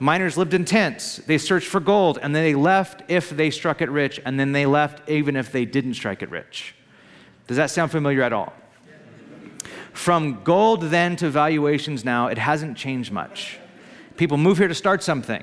Miners 0.00 0.36
lived 0.36 0.54
in 0.54 0.64
tents. 0.64 1.16
They 1.16 1.38
searched 1.38 1.66
for 1.66 1.80
gold, 1.80 2.18
and 2.22 2.34
then 2.34 2.44
they 2.44 2.54
left 2.54 3.02
if 3.08 3.30
they 3.30 3.50
struck 3.50 3.82
it 3.82 3.90
rich, 3.90 4.20
and 4.24 4.38
then 4.38 4.52
they 4.52 4.66
left 4.66 5.08
even 5.08 5.34
if 5.36 5.50
they 5.50 5.64
didn't 5.64 5.94
strike 5.94 6.22
it 6.22 6.30
rich. 6.30 6.74
Does 7.46 7.56
that 7.56 7.70
sound 7.70 7.90
familiar 7.90 8.22
at 8.22 8.32
all? 8.32 8.52
From 9.92 10.44
gold 10.44 10.82
then 10.82 11.16
to 11.16 11.28
valuations 11.28 12.04
now, 12.04 12.28
it 12.28 12.38
hasn't 12.38 12.76
changed 12.76 13.10
much. 13.10 13.58
People 14.16 14.36
move 14.36 14.58
here 14.58 14.68
to 14.68 14.74
start 14.74 15.02
something. 15.02 15.42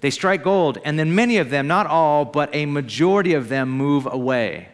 They 0.00 0.10
strike 0.10 0.42
gold, 0.42 0.78
and 0.84 0.98
then 0.98 1.14
many 1.14 1.38
of 1.38 1.48
them, 1.48 1.66
not 1.66 1.86
all, 1.86 2.26
but 2.26 2.54
a 2.54 2.66
majority 2.66 3.32
of 3.32 3.48
them 3.48 3.70
move 3.70 4.06
away. 4.06 4.68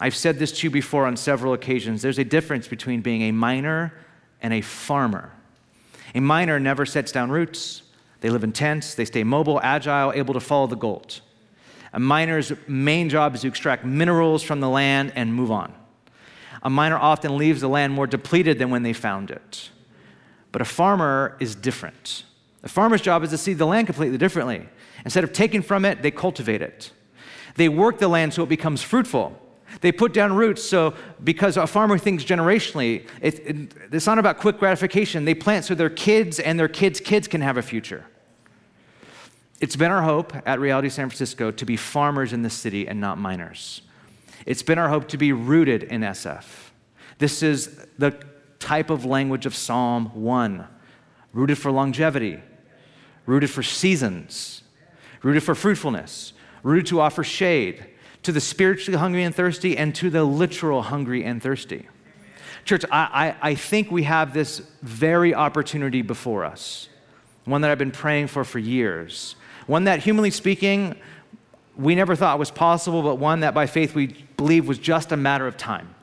I've 0.00 0.14
said 0.14 0.38
this 0.38 0.52
to 0.58 0.66
you 0.66 0.70
before 0.70 1.06
on 1.06 1.16
several 1.16 1.52
occasions. 1.52 2.00
There's 2.00 2.18
a 2.18 2.24
difference 2.24 2.68
between 2.68 3.02
being 3.02 3.22
a 3.22 3.32
miner 3.32 3.92
and 4.40 4.54
a 4.54 4.60
farmer. 4.60 5.32
A 6.14 6.20
miner 6.20 6.58
never 6.58 6.86
sets 6.86 7.12
down 7.12 7.30
roots. 7.30 7.82
They 8.20 8.30
live 8.30 8.44
in 8.44 8.52
tents, 8.52 8.94
they 8.94 9.04
stay 9.04 9.24
mobile, 9.24 9.60
agile, 9.62 10.12
able 10.12 10.34
to 10.34 10.40
follow 10.40 10.66
the 10.66 10.76
gold. 10.76 11.20
A 11.92 12.00
miner's 12.00 12.52
main 12.66 13.08
job 13.08 13.34
is 13.34 13.42
to 13.42 13.48
extract 13.48 13.84
minerals 13.84 14.42
from 14.42 14.60
the 14.60 14.68
land 14.68 15.12
and 15.14 15.34
move 15.34 15.50
on. 15.50 15.72
A 16.62 16.70
miner 16.70 16.96
often 16.96 17.36
leaves 17.36 17.60
the 17.60 17.68
land 17.68 17.92
more 17.92 18.06
depleted 18.06 18.58
than 18.58 18.70
when 18.70 18.82
they 18.82 18.92
found 18.92 19.30
it. 19.30 19.70
But 20.52 20.62
a 20.62 20.64
farmer 20.64 21.36
is 21.38 21.54
different. 21.54 22.24
A 22.64 22.68
farmer's 22.68 23.00
job 23.00 23.22
is 23.22 23.30
to 23.30 23.38
see 23.38 23.54
the 23.54 23.66
land 23.66 23.86
completely 23.86 24.18
differently. 24.18 24.68
Instead 25.04 25.22
of 25.22 25.32
taking 25.32 25.62
from 25.62 25.84
it, 25.84 26.02
they 26.02 26.10
cultivate 26.10 26.62
it. 26.62 26.90
They 27.54 27.68
work 27.68 27.98
the 27.98 28.08
land 28.08 28.34
so 28.34 28.42
it 28.42 28.48
becomes 28.48 28.82
fruitful. 28.82 29.40
They 29.80 29.92
put 29.92 30.12
down 30.12 30.34
roots 30.34 30.62
so, 30.62 30.94
because 31.22 31.56
a 31.56 31.66
farmer 31.66 31.98
thinks 31.98 32.24
generationally, 32.24 33.06
it, 33.20 33.38
it, 33.40 33.74
it's 33.92 34.06
not 34.06 34.18
about 34.18 34.38
quick 34.38 34.58
gratification. 34.58 35.24
They 35.24 35.34
plant 35.34 35.64
so 35.64 35.74
their 35.74 35.90
kids 35.90 36.38
and 36.38 36.58
their 36.58 36.68
kids' 36.68 37.00
kids 37.00 37.28
can 37.28 37.40
have 37.40 37.56
a 37.56 37.62
future. 37.62 38.06
It's 39.60 39.76
been 39.76 39.90
our 39.90 40.02
hope 40.02 40.34
at 40.46 40.60
Reality 40.60 40.88
San 40.88 41.08
Francisco 41.08 41.50
to 41.50 41.64
be 41.64 41.76
farmers 41.76 42.32
in 42.32 42.42
the 42.42 42.50
city 42.50 42.86
and 42.86 43.00
not 43.00 43.18
miners. 43.18 43.82
It's 44.44 44.62
been 44.62 44.78
our 44.78 44.88
hope 44.88 45.08
to 45.08 45.16
be 45.16 45.32
rooted 45.32 45.82
in 45.82 46.02
SF. 46.02 46.44
This 47.18 47.42
is 47.42 47.86
the 47.98 48.22
type 48.58 48.90
of 48.90 49.04
language 49.04 49.46
of 49.46 49.54
Psalm 49.54 50.06
1 50.14 50.66
rooted 51.32 51.58
for 51.58 51.70
longevity, 51.70 52.40
rooted 53.26 53.50
for 53.50 53.62
seasons, 53.62 54.62
rooted 55.22 55.42
for 55.42 55.54
fruitfulness, 55.54 56.32
rooted 56.62 56.86
to 56.86 57.00
offer 57.00 57.24
shade 57.24 57.86
to 58.26 58.32
the 58.32 58.40
spiritually 58.40 58.98
hungry 58.98 59.22
and 59.22 59.32
thirsty, 59.32 59.78
and 59.78 59.94
to 59.94 60.10
the 60.10 60.24
literal 60.24 60.82
hungry 60.82 61.24
and 61.24 61.40
thirsty. 61.40 61.88
Church, 62.64 62.84
I, 62.90 63.36
I, 63.40 63.50
I 63.50 63.54
think 63.54 63.92
we 63.92 64.02
have 64.02 64.34
this 64.34 64.58
very 64.82 65.32
opportunity 65.32 66.02
before 66.02 66.44
us, 66.44 66.88
one 67.44 67.60
that 67.60 67.70
I've 67.70 67.78
been 67.78 67.92
praying 67.92 68.26
for 68.26 68.42
for 68.42 68.58
years, 68.58 69.36
one 69.68 69.84
that, 69.84 70.00
humanly 70.00 70.32
speaking, 70.32 70.96
we 71.76 71.94
never 71.94 72.16
thought 72.16 72.40
was 72.40 72.50
possible, 72.50 73.00
but 73.00 73.14
one 73.14 73.40
that 73.40 73.54
by 73.54 73.68
faith 73.68 73.94
we 73.94 74.08
believe 74.36 74.66
was 74.66 74.80
just 74.80 75.12
a 75.12 75.16
matter 75.16 75.46
of 75.46 75.56
time. 75.56 75.94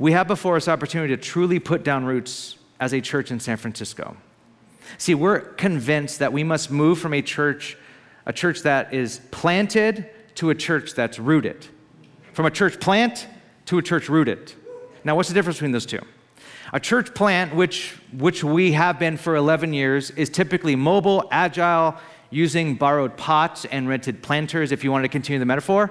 We 0.00 0.10
have 0.12 0.26
before 0.26 0.56
us 0.56 0.66
opportunity 0.66 1.14
to 1.14 1.22
truly 1.22 1.60
put 1.60 1.84
down 1.84 2.04
roots 2.04 2.58
as 2.80 2.92
a 2.92 3.00
church 3.00 3.30
in 3.30 3.38
San 3.38 3.56
Francisco. 3.56 4.16
See, 4.98 5.14
we're 5.14 5.38
convinced 5.38 6.18
that 6.18 6.32
we 6.32 6.42
must 6.42 6.72
move 6.72 6.98
from 6.98 7.14
a 7.14 7.22
church, 7.22 7.78
a 8.26 8.32
church 8.32 8.62
that 8.62 8.92
is 8.92 9.20
planted 9.30 10.10
to 10.36 10.50
a 10.50 10.54
church 10.54 10.94
that's 10.94 11.18
rooted. 11.18 11.66
From 12.32 12.46
a 12.46 12.50
church 12.50 12.80
plant 12.80 13.26
to 13.66 13.78
a 13.78 13.82
church 13.82 14.08
rooted. 14.08 14.52
Now, 15.04 15.16
what's 15.16 15.28
the 15.28 15.34
difference 15.34 15.58
between 15.58 15.72
those 15.72 15.86
two? 15.86 16.00
A 16.72 16.80
church 16.80 17.14
plant, 17.14 17.54
which, 17.54 17.94
which 18.12 18.42
we 18.42 18.72
have 18.72 18.98
been 18.98 19.16
for 19.16 19.36
11 19.36 19.72
years, 19.72 20.10
is 20.10 20.28
typically 20.28 20.74
mobile, 20.74 21.28
agile, 21.30 21.96
using 22.30 22.74
borrowed 22.74 23.16
pots 23.16 23.64
and 23.66 23.88
rented 23.88 24.22
planters, 24.22 24.72
if 24.72 24.82
you 24.82 24.90
wanted 24.90 25.04
to 25.04 25.08
continue 25.08 25.38
the 25.38 25.46
metaphor. 25.46 25.90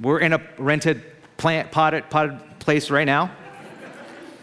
We're 0.00 0.20
in 0.20 0.32
a 0.32 0.40
rented 0.58 1.02
plant, 1.36 1.70
potted, 1.70 2.10
potted 2.10 2.40
place 2.58 2.90
right 2.90 3.04
now. 3.06 3.30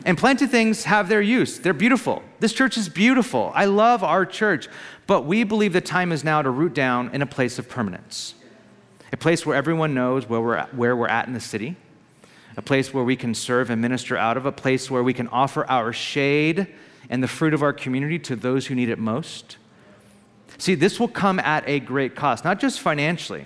And 0.06 0.18
planted 0.18 0.50
things 0.50 0.86
have 0.86 1.10
their 1.10 1.22
use. 1.22 1.60
They're 1.60 1.74
beautiful. 1.74 2.24
This 2.40 2.54
church 2.54 2.78
is 2.78 2.88
beautiful. 2.88 3.52
I 3.54 3.66
love 3.66 4.04
our 4.04 4.26
church. 4.26 4.70
But 5.08 5.26
we 5.26 5.44
believe 5.44 5.74
the 5.74 5.82
time 5.82 6.12
is 6.12 6.24
now 6.24 6.42
to 6.42 6.50
root 6.50 6.74
down 6.74 7.14
in 7.14 7.22
a 7.22 7.26
place 7.26 7.60
of 7.60 7.68
permanence, 7.68 8.34
a 9.12 9.18
place 9.18 9.46
where 9.46 9.56
everyone 9.56 9.94
knows 9.94 10.28
where 10.28 10.42
we're 10.42 10.56
at, 10.56 10.74
where 10.74 10.96
we're 10.96 11.08
at 11.08 11.28
in 11.28 11.34
the 11.34 11.40
city, 11.40 11.76
a 12.58 12.62
place 12.62 12.94
where 12.94 13.04
we 13.04 13.16
can 13.16 13.34
serve 13.34 13.70
and 13.70 13.82
minister 13.82 14.18
out 14.18 14.38
of, 14.38 14.46
a 14.46 14.52
place 14.52 14.90
where 14.92 15.04
we 15.04 15.14
can 15.14 15.28
offer 15.30 15.66
our 15.70 15.94
shade 15.94 16.68
and 17.10 17.24
the 17.24 17.28
fruit 17.28 17.54
of 17.54 17.64
our 17.64 17.74
community 17.74 18.20
to 18.20 18.36
those 18.36 18.68
who 18.68 18.76
need 18.76 18.90
it 18.90 19.00
most. 19.00 19.58
See, 20.58 20.76
this 20.76 21.00
will 21.00 21.08
come 21.08 21.40
at 21.40 21.64
a 21.68 21.80
great 21.80 22.16
cost, 22.16 22.44
not 22.44 22.60
just 22.60 22.80
financially. 22.80 23.46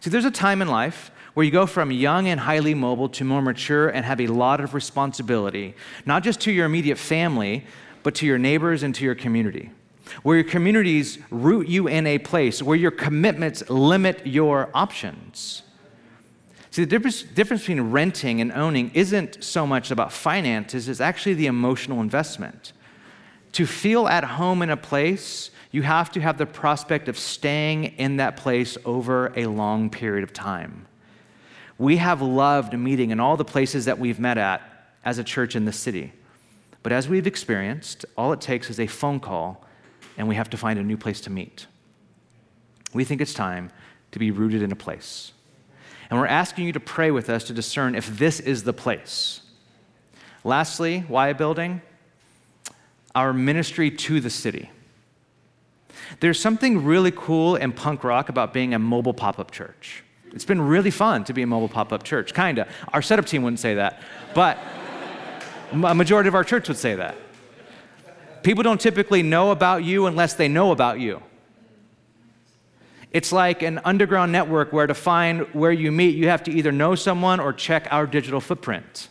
See, 0.00 0.10
there's 0.10 0.24
a 0.24 0.30
time 0.30 0.62
in 0.62 0.68
life 0.68 1.10
where 1.34 1.44
you 1.44 1.50
go 1.50 1.66
from 1.66 1.90
young 1.90 2.28
and 2.28 2.40
highly 2.40 2.74
mobile 2.74 3.08
to 3.10 3.24
more 3.24 3.42
mature 3.42 3.88
and 3.88 4.06
have 4.06 4.20
a 4.20 4.26
lot 4.26 4.60
of 4.60 4.72
responsibility, 4.72 5.74
not 6.06 6.22
just 6.22 6.40
to 6.40 6.52
your 6.52 6.64
immediate 6.64 6.96
family, 6.96 7.64
but 8.02 8.14
to 8.14 8.26
your 8.26 8.38
neighbors 8.38 8.82
and 8.82 8.94
to 8.94 9.04
your 9.04 9.14
community. 9.14 9.70
Where 10.22 10.36
your 10.36 10.44
communities 10.44 11.18
root 11.30 11.68
you 11.68 11.88
in 11.88 12.06
a 12.06 12.18
place, 12.18 12.62
where 12.62 12.76
your 12.76 12.90
commitments 12.90 13.68
limit 13.68 14.26
your 14.26 14.70
options. 14.74 15.62
See, 16.70 16.82
the 16.82 16.90
difference, 16.90 17.22
difference 17.22 17.62
between 17.62 17.90
renting 17.90 18.40
and 18.40 18.52
owning 18.52 18.90
isn't 18.92 19.42
so 19.42 19.66
much 19.66 19.90
about 19.90 20.12
finances, 20.12 20.88
it's 20.88 21.00
actually 21.00 21.34
the 21.34 21.46
emotional 21.46 22.00
investment. 22.00 22.72
To 23.52 23.66
feel 23.66 24.06
at 24.06 24.24
home 24.24 24.60
in 24.60 24.68
a 24.68 24.76
place, 24.76 25.50
you 25.72 25.82
have 25.82 26.10
to 26.12 26.20
have 26.20 26.38
the 26.38 26.46
prospect 26.46 27.08
of 27.08 27.18
staying 27.18 27.84
in 27.98 28.18
that 28.18 28.36
place 28.36 28.76
over 28.84 29.32
a 29.36 29.46
long 29.46 29.90
period 29.90 30.22
of 30.22 30.32
time. 30.32 30.86
We 31.78 31.96
have 31.96 32.22
loved 32.22 32.78
meeting 32.78 33.10
in 33.10 33.20
all 33.20 33.36
the 33.36 33.44
places 33.44 33.86
that 33.86 33.98
we've 33.98 34.20
met 34.20 34.38
at 34.38 34.62
as 35.04 35.18
a 35.18 35.24
church 35.24 35.56
in 35.56 35.64
the 35.64 35.72
city. 35.72 36.12
But 36.82 36.92
as 36.92 37.08
we've 37.08 37.26
experienced, 37.26 38.04
all 38.16 38.32
it 38.32 38.40
takes 38.40 38.70
is 38.70 38.80
a 38.80 38.86
phone 38.86 39.20
call 39.20 39.65
and 40.16 40.28
we 40.28 40.34
have 40.34 40.50
to 40.50 40.56
find 40.56 40.78
a 40.78 40.82
new 40.82 40.96
place 40.96 41.20
to 41.22 41.30
meet. 41.30 41.66
We 42.92 43.04
think 43.04 43.20
it's 43.20 43.34
time 43.34 43.70
to 44.12 44.18
be 44.18 44.30
rooted 44.30 44.62
in 44.62 44.72
a 44.72 44.76
place. 44.76 45.32
And 46.08 46.18
we're 46.18 46.26
asking 46.26 46.66
you 46.66 46.72
to 46.72 46.80
pray 46.80 47.10
with 47.10 47.28
us 47.28 47.44
to 47.44 47.52
discern 47.52 47.94
if 47.94 48.18
this 48.18 48.40
is 48.40 48.62
the 48.62 48.72
place. 48.72 49.42
Lastly, 50.44 51.00
why 51.08 51.28
a 51.28 51.34
building? 51.34 51.82
Our 53.14 53.32
ministry 53.32 53.90
to 53.90 54.20
the 54.20 54.30
city. 54.30 54.70
There's 56.20 56.38
something 56.38 56.84
really 56.84 57.10
cool 57.10 57.56
and 57.56 57.74
punk 57.74 58.04
rock 58.04 58.28
about 58.28 58.52
being 58.52 58.72
a 58.72 58.78
mobile 58.78 59.14
pop 59.14 59.38
up 59.38 59.50
church. 59.50 60.04
It's 60.32 60.44
been 60.44 60.60
really 60.60 60.90
fun 60.90 61.24
to 61.24 61.32
be 61.32 61.42
a 61.42 61.46
mobile 61.46 61.68
pop 61.68 61.92
up 61.92 62.02
church, 62.02 62.34
kind 62.34 62.58
of. 62.58 62.68
Our 62.92 63.02
setup 63.02 63.26
team 63.26 63.42
wouldn't 63.42 63.60
say 63.60 63.74
that, 63.74 64.00
but 64.34 64.58
a 65.72 65.94
majority 65.94 66.28
of 66.28 66.34
our 66.34 66.44
church 66.44 66.68
would 66.68 66.76
say 66.76 66.94
that. 66.94 67.16
People 68.46 68.62
don't 68.62 68.80
typically 68.80 69.24
know 69.24 69.50
about 69.50 69.82
you 69.82 70.06
unless 70.06 70.34
they 70.34 70.46
know 70.46 70.70
about 70.70 71.00
you. 71.00 71.20
It's 73.10 73.32
like 73.32 73.62
an 73.62 73.80
underground 73.84 74.30
network 74.30 74.72
where 74.72 74.86
to 74.86 74.94
find 74.94 75.52
where 75.52 75.72
you 75.72 75.90
meet, 75.90 76.14
you 76.14 76.28
have 76.28 76.44
to 76.44 76.52
either 76.52 76.70
know 76.70 76.94
someone 76.94 77.40
or 77.40 77.52
check 77.52 77.88
our 77.90 78.06
digital 78.06 78.40
footprint. 78.40 79.08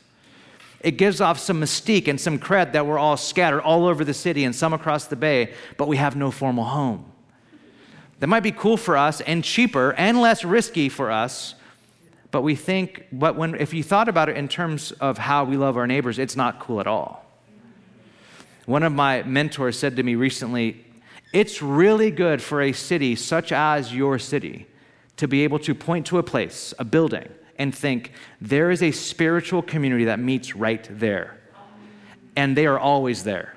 It 0.79 0.91
gives 0.91 1.19
off 1.19 1.37
some 1.37 1.59
mystique 1.59 2.07
and 2.07 2.17
some 2.17 2.39
cred 2.39 2.71
that 2.71 2.87
we're 2.87 2.97
all 2.97 3.17
scattered 3.17 3.59
all 3.59 3.87
over 3.87 4.05
the 4.05 4.13
city 4.13 4.45
and 4.45 4.55
some 4.55 4.71
across 4.71 5.07
the 5.07 5.17
bay, 5.17 5.53
but 5.75 5.89
we 5.89 5.97
have 5.97 6.15
no 6.15 6.31
formal 6.31 6.63
home. 6.63 7.03
That 8.21 8.27
might 8.27 8.39
be 8.39 8.53
cool 8.53 8.77
for 8.77 8.95
us 8.95 9.19
and 9.19 9.43
cheaper 9.43 9.91
and 9.97 10.21
less 10.21 10.45
risky 10.45 10.87
for 10.87 11.11
us, 11.11 11.55
but 12.31 12.41
we 12.41 12.55
think, 12.55 13.07
but 13.11 13.35
when, 13.35 13.55
if 13.55 13.73
you 13.73 13.83
thought 13.83 14.07
about 14.07 14.29
it 14.29 14.37
in 14.37 14.47
terms 14.47 14.93
of 14.93 15.17
how 15.17 15.43
we 15.43 15.57
love 15.57 15.75
our 15.75 15.87
neighbors, 15.87 16.19
it's 16.19 16.37
not 16.37 16.61
cool 16.61 16.79
at 16.79 16.87
all. 16.87 17.24
One 18.65 18.83
of 18.83 18.93
my 18.93 19.23
mentors 19.23 19.77
said 19.77 19.95
to 19.97 20.03
me 20.03 20.15
recently, 20.15 20.85
It's 21.33 21.61
really 21.61 22.11
good 22.11 22.41
for 22.41 22.61
a 22.61 22.71
city 22.71 23.15
such 23.15 23.51
as 23.51 23.93
your 23.93 24.17
city 24.17 24.67
to 25.17 25.27
be 25.27 25.43
able 25.43 25.59
to 25.59 25.75
point 25.75 26.07
to 26.07 26.17
a 26.17 26.23
place, 26.23 26.73
a 26.79 26.83
building, 26.83 27.29
and 27.57 27.73
think, 27.73 28.11
there 28.41 28.71
is 28.71 28.83
a 28.83 28.91
spiritual 28.91 29.61
community 29.61 30.05
that 30.05 30.19
meets 30.19 30.55
right 30.55 30.87
there. 30.91 31.37
And 32.35 32.57
they 32.57 32.65
are 32.65 32.77
always 32.77 33.23
there. 33.23 33.55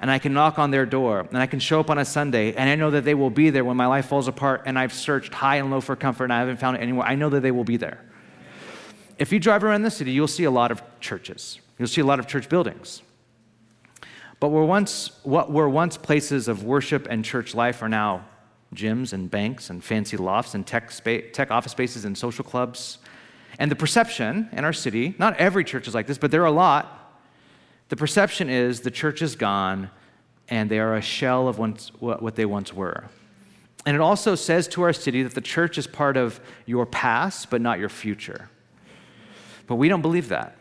And 0.00 0.10
I 0.10 0.18
can 0.18 0.34
knock 0.34 0.58
on 0.58 0.70
their 0.70 0.84
door, 0.84 1.20
and 1.20 1.38
I 1.38 1.46
can 1.46 1.58
show 1.58 1.80
up 1.80 1.90
on 1.90 1.98
a 1.98 2.04
Sunday, 2.04 2.52
and 2.54 2.68
I 2.68 2.74
know 2.74 2.90
that 2.90 3.04
they 3.04 3.14
will 3.14 3.30
be 3.30 3.50
there 3.50 3.64
when 3.64 3.76
my 3.76 3.86
life 3.86 4.06
falls 4.06 4.28
apart, 4.28 4.62
and 4.66 4.78
I've 4.78 4.92
searched 4.92 5.32
high 5.32 5.56
and 5.56 5.70
low 5.70 5.80
for 5.80 5.96
comfort, 5.96 6.24
and 6.24 6.32
I 6.32 6.40
haven't 6.40 6.58
found 6.58 6.76
it 6.76 6.80
anywhere. 6.80 7.06
I 7.06 7.14
know 7.14 7.30
that 7.30 7.40
they 7.40 7.50
will 7.50 7.64
be 7.64 7.76
there. 7.76 8.04
If 9.18 9.32
you 9.32 9.40
drive 9.40 9.64
around 9.64 9.82
the 9.82 9.90
city, 9.90 10.12
you'll 10.12 10.28
see 10.28 10.44
a 10.44 10.50
lot 10.50 10.70
of 10.70 10.82
churches, 11.00 11.60
you'll 11.78 11.88
see 11.88 12.00
a 12.00 12.06
lot 12.06 12.18
of 12.18 12.26
church 12.26 12.48
buildings. 12.48 13.02
But 14.40 14.48
were 14.48 14.64
once, 14.64 15.10
what 15.24 15.50
were 15.50 15.68
once 15.68 15.96
places 15.96 16.48
of 16.48 16.62
worship 16.62 17.06
and 17.10 17.24
church 17.24 17.54
life 17.54 17.82
are 17.82 17.88
now 17.88 18.24
gyms 18.74 19.12
and 19.12 19.30
banks 19.30 19.70
and 19.70 19.82
fancy 19.82 20.16
lofts 20.16 20.54
and 20.54 20.66
tech, 20.66 20.90
spa- 20.90 21.30
tech 21.32 21.50
office 21.50 21.72
spaces 21.72 22.04
and 22.04 22.16
social 22.16 22.44
clubs. 22.44 22.98
And 23.58 23.70
the 23.70 23.76
perception 23.76 24.48
in 24.52 24.64
our 24.64 24.72
city, 24.72 25.14
not 25.18 25.36
every 25.36 25.64
church 25.64 25.88
is 25.88 25.94
like 25.94 26.06
this, 26.06 26.18
but 26.18 26.30
there 26.30 26.42
are 26.42 26.46
a 26.46 26.52
lot. 26.52 26.94
The 27.88 27.96
perception 27.96 28.48
is 28.50 28.80
the 28.80 28.90
church 28.90 29.22
is 29.22 29.34
gone 29.34 29.90
and 30.48 30.70
they 30.70 30.78
are 30.78 30.94
a 30.94 31.02
shell 31.02 31.48
of 31.48 31.58
once, 31.58 31.90
what 31.98 32.36
they 32.36 32.46
once 32.46 32.72
were. 32.72 33.04
And 33.86 33.94
it 33.94 34.00
also 34.00 34.34
says 34.34 34.68
to 34.68 34.82
our 34.82 34.92
city 34.92 35.22
that 35.22 35.34
the 35.34 35.40
church 35.40 35.78
is 35.78 35.86
part 35.86 36.16
of 36.16 36.40
your 36.66 36.84
past, 36.84 37.48
but 37.50 37.60
not 37.60 37.78
your 37.78 37.88
future. 37.88 38.50
But 39.66 39.76
we 39.76 39.88
don't 39.88 40.02
believe 40.02 40.28
that. 40.28 40.57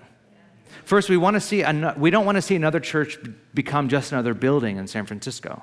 First, 0.88 1.10
we, 1.10 1.18
want 1.18 1.34
to 1.34 1.42
see 1.42 1.64
an, 1.64 1.92
we 1.98 2.10
don't 2.12 2.26
want 2.26 2.38
to 2.38 2.42
see 2.42 2.56
another 2.56 2.80
church 2.80 3.20
become 3.54 3.90
just 3.90 4.14
another 4.14 4.34
building 4.34 4.78
in 4.78 4.88
San 4.88 5.06
Francisco. 5.06 5.62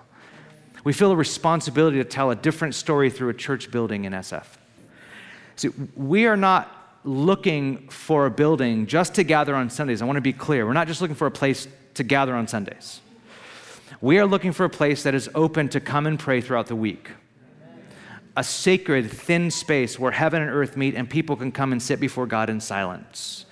We 0.84 0.92
feel 0.92 1.12
a 1.12 1.16
responsibility 1.16 1.96
to 1.96 2.04
tell 2.04 2.30
a 2.30 2.37
different 2.37 2.74
story 2.74 3.08
through 3.08 3.30
a 3.30 3.34
church 3.34 3.70
building 3.70 4.04
in 4.04 4.12
SF. 4.12 4.44
See, 5.56 5.70
we 5.96 6.26
are 6.26 6.37
not 6.37 6.98
looking 7.04 7.88
for 7.88 8.26
a 8.26 8.30
building 8.30 8.87
just 8.87 9.14
to 9.14 9.24
gather 9.24 9.54
on 9.54 9.70
Sundays. 9.70 10.02
I 10.02 10.04
want 10.04 10.18
to 10.18 10.20
be 10.20 10.34
clear. 10.34 10.66
We're 10.66 10.74
not 10.74 10.88
just 10.88 11.00
looking 11.00 11.16
for 11.16 11.26
a 11.26 11.30
place 11.30 11.68
to 11.94 12.02
gather 12.02 12.34
on 12.34 12.46
Sundays. 12.46 13.00
We 14.02 14.18
are 14.18 14.26
looking 14.26 14.52
for 14.52 14.66
a 14.66 14.70
place 14.70 15.04
that 15.04 15.14
is 15.14 15.30
open 15.34 15.70
to 15.70 15.80
come 15.80 16.06
and 16.06 16.18
pray 16.18 16.42
throughout 16.42 16.66
the 16.66 16.76
week. 16.76 17.08
A 18.37 18.44
sacred, 18.44 19.10
thin 19.10 19.50
space 19.50 19.98
where 19.98 20.12
heaven 20.12 20.42
and 20.42 20.50
earth 20.50 20.76
meet 20.76 20.94
and 20.94 21.08
people 21.08 21.34
can 21.34 21.50
come 21.50 21.72
and 21.72 21.82
sit 21.82 21.98
before 21.98 22.26
God 22.26 22.50
in 22.50 22.60
silence 22.60 23.46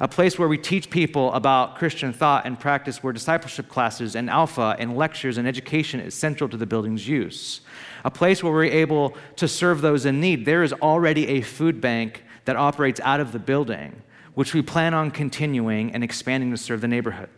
a 0.00 0.08
place 0.08 0.38
where 0.38 0.48
we 0.48 0.58
teach 0.58 0.90
people 0.90 1.32
about 1.32 1.76
Christian 1.76 2.12
thought 2.12 2.46
and 2.46 2.58
practice, 2.58 3.02
where 3.02 3.12
discipleship 3.12 3.68
classes 3.68 4.14
and 4.14 4.30
alpha 4.30 4.76
and 4.78 4.96
lectures 4.96 5.38
and 5.38 5.48
education 5.48 5.98
is 5.98 6.14
central 6.14 6.48
to 6.50 6.56
the 6.56 6.66
building's 6.66 7.08
use. 7.08 7.60
A 8.04 8.10
place 8.10 8.42
where 8.42 8.52
we're 8.52 8.64
able 8.64 9.16
to 9.36 9.48
serve 9.48 9.80
those 9.80 10.06
in 10.06 10.20
need. 10.20 10.44
There 10.44 10.62
is 10.62 10.72
already 10.74 11.26
a 11.28 11.40
food 11.40 11.80
bank 11.80 12.22
that 12.44 12.56
operates 12.56 13.00
out 13.00 13.18
of 13.18 13.32
the 13.32 13.38
building, 13.40 14.02
which 14.34 14.54
we 14.54 14.62
plan 14.62 14.94
on 14.94 15.10
continuing 15.10 15.92
and 15.92 16.04
expanding 16.04 16.50
to 16.52 16.56
serve 16.56 16.80
the 16.80 16.88
neighborhood. 16.88 17.28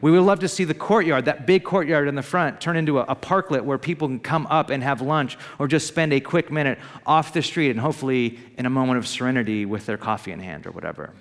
We 0.00 0.10
would 0.10 0.20
love 0.20 0.40
to 0.40 0.48
see 0.48 0.64
the 0.64 0.74
courtyard, 0.74 1.24
that 1.24 1.46
big 1.46 1.64
courtyard 1.64 2.06
in 2.06 2.14
the 2.14 2.22
front, 2.22 2.60
turn 2.60 2.76
into 2.76 2.98
a, 2.98 3.02
a, 3.02 3.16
parklet 3.16 3.62
where 3.62 3.78
people 3.78 4.06
can 4.06 4.20
come 4.20 4.46
up 4.48 4.70
and 4.70 4.82
have 4.82 5.00
lunch 5.00 5.36
or 5.58 5.66
just 5.66 5.88
spend 5.88 6.12
a 6.12 6.20
quick 6.20 6.52
minute 6.52 6.78
off 7.04 7.32
the 7.32 7.42
street 7.42 7.70
and 7.70 7.80
hopefully 7.80 8.38
in 8.56 8.66
a 8.66 8.70
moment 8.70 8.98
of 8.98 9.08
serenity 9.08 9.64
with 9.64 9.86
their 9.86 9.96
coffee 9.96 10.30
in 10.30 10.38
hand 10.38 10.66
or 10.66 10.70
whatever. 10.70 11.12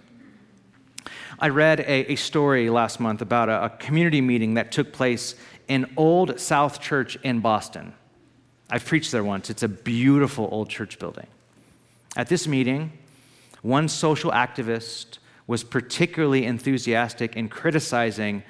I 1.39 1.49
read 1.49 1.81
a, 1.81 2.11
a 2.11 2.15
story 2.15 2.69
last 2.69 2.99
month 2.99 3.21
about 3.21 3.49
a, 3.49 3.65
a 3.65 3.69
community 3.69 4.21
meeting 4.21 4.55
that 4.55 4.71
took 4.71 4.91
place 4.91 5.35
in 5.67 5.91
Old 5.97 6.39
South 6.39 6.81
Church 6.81 7.17
in 7.23 7.39
Boston. 7.41 7.93
I've 8.69 8.85
preached 8.85 9.11
there 9.11 9.23
once. 9.23 9.49
It's 9.49 9.63
a 9.63 9.67
beautiful 9.67 10.49
old 10.51 10.69
church 10.69 10.99
building. 10.99 11.27
At 12.15 12.27
this 12.27 12.47
meeting, 12.47 12.91
one 13.61 13.87
social 13.87 14.31
activist 14.31 15.19
was 15.45 15.63
particularly 15.63 16.45
enthusiastic 16.45 17.35
in 17.35 17.49
criticizing 17.49 18.43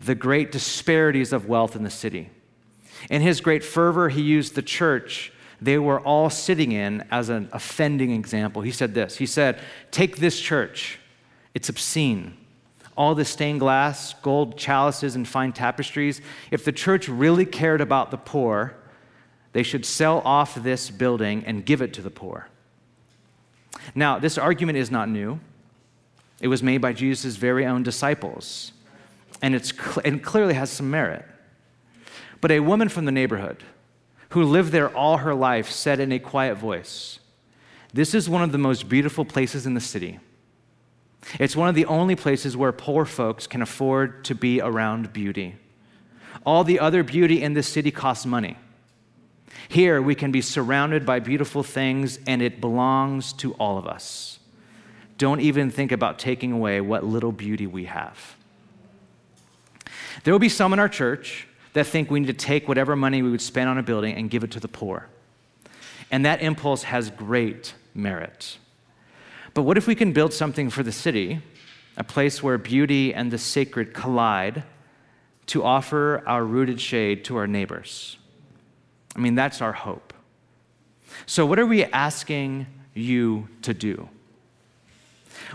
the 0.00 0.14
great 0.14 0.50
disparities 0.50 1.32
of 1.32 1.46
wealth 1.46 1.76
in 1.76 1.84
the 1.84 1.90
city. 1.90 2.30
In 3.10 3.22
his 3.22 3.40
great 3.40 3.62
fervor, 3.62 4.08
he 4.08 4.22
used 4.22 4.54
the 4.54 4.62
church 4.62 5.32
they 5.62 5.78
were 5.78 6.00
all 6.00 6.30
sitting 6.30 6.72
in 6.72 7.04
as 7.10 7.28
an 7.28 7.48
offending 7.52 8.12
example. 8.12 8.62
He 8.62 8.70
said 8.70 8.94
this 8.94 9.16
He 9.16 9.26
said, 9.26 9.60
Take 9.90 10.16
this 10.16 10.40
church. 10.40 10.98
It's 11.54 11.68
obscene. 11.68 12.36
All 12.96 13.14
the 13.14 13.24
stained 13.24 13.60
glass, 13.60 14.14
gold 14.14 14.58
chalices, 14.58 15.16
and 15.16 15.26
fine 15.26 15.52
tapestries. 15.52 16.20
If 16.50 16.64
the 16.64 16.72
church 16.72 17.08
really 17.08 17.46
cared 17.46 17.80
about 17.80 18.10
the 18.10 18.18
poor, 18.18 18.76
they 19.52 19.62
should 19.62 19.84
sell 19.84 20.18
off 20.24 20.54
this 20.54 20.90
building 20.90 21.44
and 21.46 21.64
give 21.64 21.82
it 21.82 21.92
to 21.94 22.02
the 22.02 22.10
poor. 22.10 22.48
Now, 23.94 24.18
this 24.18 24.38
argument 24.38 24.78
is 24.78 24.90
not 24.90 25.08
new. 25.08 25.40
It 26.40 26.48
was 26.48 26.62
made 26.62 26.78
by 26.78 26.92
Jesus' 26.92 27.36
very 27.36 27.66
own 27.66 27.82
disciples, 27.82 28.72
and, 29.42 29.54
it's 29.54 29.72
cl- 29.72 30.02
and 30.04 30.22
clearly 30.22 30.54
has 30.54 30.70
some 30.70 30.90
merit. 30.90 31.24
But 32.40 32.50
a 32.50 32.60
woman 32.60 32.88
from 32.88 33.04
the 33.04 33.12
neighborhood 33.12 33.62
who 34.30 34.44
lived 34.44 34.72
there 34.72 34.94
all 34.96 35.18
her 35.18 35.34
life 35.34 35.70
said 35.70 36.00
in 36.00 36.12
a 36.12 36.18
quiet 36.18 36.56
voice, 36.56 37.18
This 37.92 38.14
is 38.14 38.28
one 38.28 38.42
of 38.42 38.52
the 38.52 38.58
most 38.58 38.88
beautiful 38.88 39.24
places 39.24 39.66
in 39.66 39.74
the 39.74 39.80
city. 39.80 40.18
It's 41.38 41.54
one 41.54 41.68
of 41.68 41.74
the 41.74 41.86
only 41.86 42.16
places 42.16 42.56
where 42.56 42.72
poor 42.72 43.04
folks 43.04 43.46
can 43.46 43.62
afford 43.62 44.24
to 44.24 44.34
be 44.34 44.60
around 44.60 45.12
beauty. 45.12 45.56
All 46.44 46.64
the 46.64 46.80
other 46.80 47.02
beauty 47.02 47.42
in 47.42 47.54
this 47.54 47.68
city 47.68 47.90
costs 47.90 48.24
money. 48.24 48.56
Here, 49.68 50.00
we 50.00 50.14
can 50.14 50.32
be 50.32 50.40
surrounded 50.40 51.04
by 51.04 51.20
beautiful 51.20 51.62
things, 51.62 52.18
and 52.26 52.40
it 52.40 52.60
belongs 52.60 53.32
to 53.34 53.52
all 53.54 53.78
of 53.78 53.86
us. 53.86 54.38
Don't 55.18 55.40
even 55.40 55.70
think 55.70 55.92
about 55.92 56.18
taking 56.18 56.52
away 56.52 56.80
what 56.80 57.04
little 57.04 57.32
beauty 57.32 57.66
we 57.66 57.84
have. 57.84 58.36
There 60.24 60.32
will 60.32 60.38
be 60.38 60.48
some 60.48 60.72
in 60.72 60.78
our 60.78 60.88
church 60.88 61.46
that 61.72 61.86
think 61.86 62.10
we 62.10 62.20
need 62.20 62.26
to 62.26 62.32
take 62.32 62.66
whatever 62.68 62.96
money 62.96 63.22
we 63.22 63.30
would 63.30 63.42
spend 63.42 63.68
on 63.68 63.78
a 63.78 63.82
building 63.82 64.16
and 64.16 64.30
give 64.30 64.44
it 64.44 64.50
to 64.52 64.60
the 64.60 64.68
poor. 64.68 65.08
And 66.10 66.24
that 66.24 66.42
impulse 66.42 66.84
has 66.84 67.10
great 67.10 67.74
merit. 67.94 68.58
But 69.54 69.62
what 69.62 69.76
if 69.76 69.86
we 69.86 69.94
can 69.94 70.12
build 70.12 70.32
something 70.32 70.70
for 70.70 70.82
the 70.82 70.92
city, 70.92 71.40
a 71.96 72.04
place 72.04 72.42
where 72.42 72.58
beauty 72.58 73.12
and 73.12 73.30
the 73.30 73.38
sacred 73.38 73.92
collide 73.92 74.62
to 75.46 75.64
offer 75.64 76.22
our 76.26 76.44
rooted 76.44 76.80
shade 76.80 77.24
to 77.24 77.36
our 77.36 77.46
neighbors? 77.46 78.16
I 79.16 79.18
mean, 79.18 79.34
that's 79.34 79.60
our 79.60 79.72
hope. 79.72 80.12
So, 81.26 81.44
what 81.44 81.58
are 81.58 81.66
we 81.66 81.84
asking 81.84 82.66
you 82.94 83.48
to 83.62 83.74
do? 83.74 84.08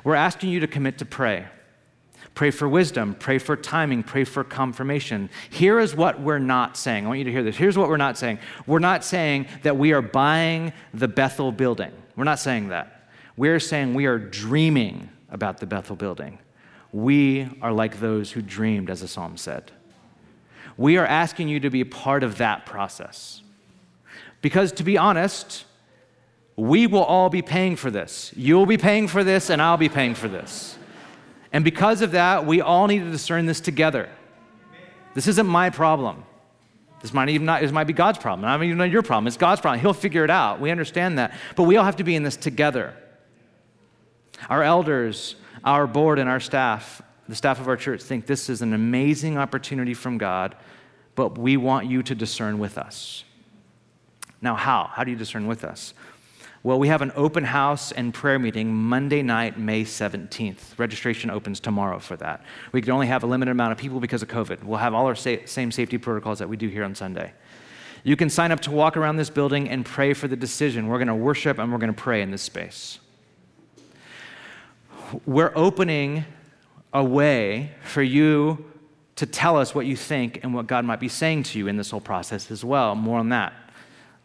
We're 0.04 0.16
asking 0.16 0.50
you 0.50 0.60
to 0.60 0.68
commit 0.68 0.98
to 1.00 1.06
pray. 1.06 1.48
Pray 2.34 2.52
for 2.52 2.68
wisdom, 2.68 3.16
pray 3.18 3.38
for 3.38 3.56
timing, 3.56 4.04
pray 4.04 4.26
for 4.26 4.44
confirmation. 4.44 5.30
Here 5.50 5.80
is 5.80 5.96
what 5.96 6.20
we're 6.20 6.38
not 6.38 6.76
saying. 6.76 7.06
I 7.06 7.08
want 7.08 7.20
you 7.20 7.26
to 7.26 7.32
hear 7.32 7.44
this. 7.44 7.56
Here's 7.56 7.78
what 7.78 7.88
we're 7.88 7.96
not 7.96 8.18
saying. 8.18 8.40
We're 8.68 8.80
not 8.80 9.06
saying 9.06 9.48
that 9.64 9.78
we 9.78 9.94
are 9.94 10.02
buying 10.02 10.74
the 10.94 11.08
Bethel 11.08 11.54
building. 11.54 11.94
We're 12.18 12.26
not 12.26 12.40
saying 12.40 12.70
that. 12.70 12.95
We're 13.38 13.60
saying 13.60 13.94
we 13.94 14.06
are 14.06 14.18
dreaming 14.18 15.10
about 15.30 15.60
the 15.60 15.66
Bethel 15.66 15.96
building. 15.96 16.40
We 16.92 17.50
are 17.62 17.74
like 17.74 18.00
those 18.00 18.32
who 18.32 18.42
dreamed, 18.42 18.90
as 18.90 19.02
the 19.02 19.08
psalm 19.08 19.38
said. 19.38 19.72
We 20.78 20.98
are 20.98 21.06
asking 21.06 21.50
you 21.50 21.60
to 21.62 21.70
be 21.70 21.84
part 21.84 22.24
of 22.24 22.38
that 22.38 22.66
process. 22.66 23.42
Because 24.42 24.72
to 24.74 24.84
be 24.84 24.98
honest, 24.98 25.66
we 26.56 26.88
will 26.88 27.04
all 27.04 27.30
be 27.30 27.42
paying 27.42 27.76
for 27.76 27.92
this. 27.92 28.32
You'll 28.36 28.66
be 28.66 28.78
paying 28.78 29.08
for 29.08 29.24
this, 29.24 29.50
and 29.50 29.62
I'll 29.62 29.78
be 29.78 29.90
paying 29.90 30.16
for 30.16 30.28
this. 30.28 30.78
And 31.52 31.64
because 31.64 32.02
of 32.02 32.12
that, 32.12 32.46
we 32.46 32.62
all 32.62 32.88
need 32.88 33.00
to 33.00 33.12
discern 33.12 33.46
this 33.46 33.60
together. 33.60 34.10
This 35.14 35.28
isn't 35.28 35.48
my 35.48 35.70
problem. 35.70 36.24
This 37.02 37.14
might 37.14 37.30
even 37.30 37.46
not, 37.46 37.62
this 37.62 37.72
might 37.72 37.86
be 37.86 37.94
God's 37.94 38.18
problem. 38.18 38.46
I 38.46 38.56
don't 38.56 38.66
even 38.66 38.78
know 38.78 38.84
your 38.84 39.02
problem. 39.02 39.28
It's 39.28 39.38
God's 39.38 39.62
problem. 39.62 39.80
He'll 39.80 39.94
figure 39.94 40.24
it 40.24 40.30
out. 40.30 40.60
We 40.60 40.72
understand 40.72 41.18
that. 41.18 41.34
But 41.56 41.64
we 41.64 41.78
all 41.78 41.86
have 41.86 41.98
to 41.98 42.04
be 42.04 42.16
in 42.16 42.24
this 42.24 42.36
together. 42.36 42.94
Our 44.50 44.64
elders, 44.64 45.36
our 45.64 45.88
board, 45.88 46.20
and 46.20 46.30
our 46.30 46.40
staff, 46.40 47.02
the 47.28 47.36
staff 47.36 47.60
of 47.60 47.68
our 47.68 47.78
church, 47.78 48.02
think 48.02 48.26
this 48.26 48.50
is 48.50 48.62
an 48.62 48.74
amazing 48.74 49.38
opportunity 49.38 49.94
from 49.94 50.18
God, 50.18 50.56
but 51.16 51.38
we 51.38 51.58
want 51.58 51.88
you 51.88 52.04
to 52.04 52.16
discern 52.16 52.60
with 52.60 52.78
us. 52.78 53.24
Now, 54.42 54.56
how? 54.56 54.90
How 54.92 55.04
do 55.04 55.12
you 55.12 55.18
discern 55.18 55.48
with 55.48 55.64
us? 55.64 55.94
Well, 56.66 56.80
we 56.80 56.88
have 56.88 57.04
an 57.04 57.12
open 57.16 57.44
house 57.44 57.92
and 57.92 58.12
prayer 58.12 58.40
meeting 58.40 58.74
Monday 58.74 59.22
night, 59.22 59.60
May 59.60 59.84
17th. 59.84 60.80
Registration 60.80 61.30
opens 61.30 61.60
tomorrow 61.60 62.00
for 62.00 62.18
that. 62.18 62.44
We 62.72 62.82
can 62.82 62.92
only 62.92 63.06
have 63.06 63.22
a 63.22 63.28
limited 63.28 63.52
amount 63.52 63.72
of 63.72 63.78
people 63.78 64.00
because 64.00 64.24
of 64.24 64.30
COVID. 64.30 64.64
We'll 64.64 64.80
have 64.80 64.96
all 64.96 65.06
our 65.06 65.14
sa- 65.14 65.46
same 65.46 65.72
safety 65.72 66.00
protocols 66.00 66.40
that 66.40 66.50
we 66.50 66.58
do 66.58 66.68
here 66.68 66.84
on 66.84 66.96
Sunday. 66.96 67.34
You 68.04 68.16
can 68.16 68.32
sign 68.32 68.52
up 68.52 68.62
to 68.62 68.72
walk 68.72 68.98
around 68.98 69.18
this 69.18 69.30
building 69.30 69.70
and 69.70 69.86
pray 69.86 70.14
for 70.14 70.28
the 70.28 70.36
decision. 70.36 70.88
We're 70.88 70.98
going 70.98 71.08
to 71.08 71.14
worship 71.14 71.60
and 71.60 71.72
we're 71.72 71.78
going 71.78 71.94
to 71.94 72.02
pray 72.02 72.24
in 72.24 72.32
this 72.32 72.42
space. 72.42 72.98
We're 75.26 75.54
opening 75.56 76.26
a 76.94 77.04
way 77.04 77.72
for 77.84 78.02
you 78.02 78.66
to 79.18 79.26
tell 79.26 79.58
us 79.58 79.74
what 79.74 79.86
you 79.86 79.96
think 79.96 80.40
and 80.44 80.54
what 80.54 80.68
God 80.68 80.84
might 80.84 81.00
be 81.00 81.08
saying 81.08 81.44
to 81.44 81.60
you 81.60 81.68
in 81.68 81.78
this 81.78 81.92
whole 81.92 82.02
process 82.02 82.52
as 82.52 82.66
well. 82.66 82.96
More 82.96 83.20
on 83.20 83.30
that. 83.30 83.54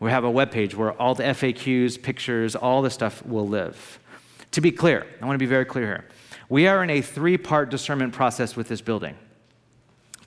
We 0.00 0.10
have 0.10 0.24
a 0.24 0.30
web 0.30 0.50
page 0.50 0.74
where 0.74 0.92
all 0.92 1.14
the 1.14 1.22
FAQs, 1.22 2.02
pictures, 2.02 2.56
all 2.56 2.82
the 2.82 2.90
stuff 2.90 3.24
will 3.24 3.46
live. 3.46 3.98
To 4.52 4.60
be 4.60 4.72
clear, 4.72 5.06
I 5.20 5.26
want 5.26 5.34
to 5.34 5.38
be 5.38 5.46
very 5.46 5.64
clear 5.64 5.84
here. 5.84 6.08
We 6.48 6.66
are 6.66 6.82
in 6.82 6.90
a 6.90 7.02
three 7.02 7.36
part 7.36 7.70
discernment 7.70 8.12
process 8.12 8.56
with 8.56 8.66
this 8.66 8.80
building. 8.80 9.16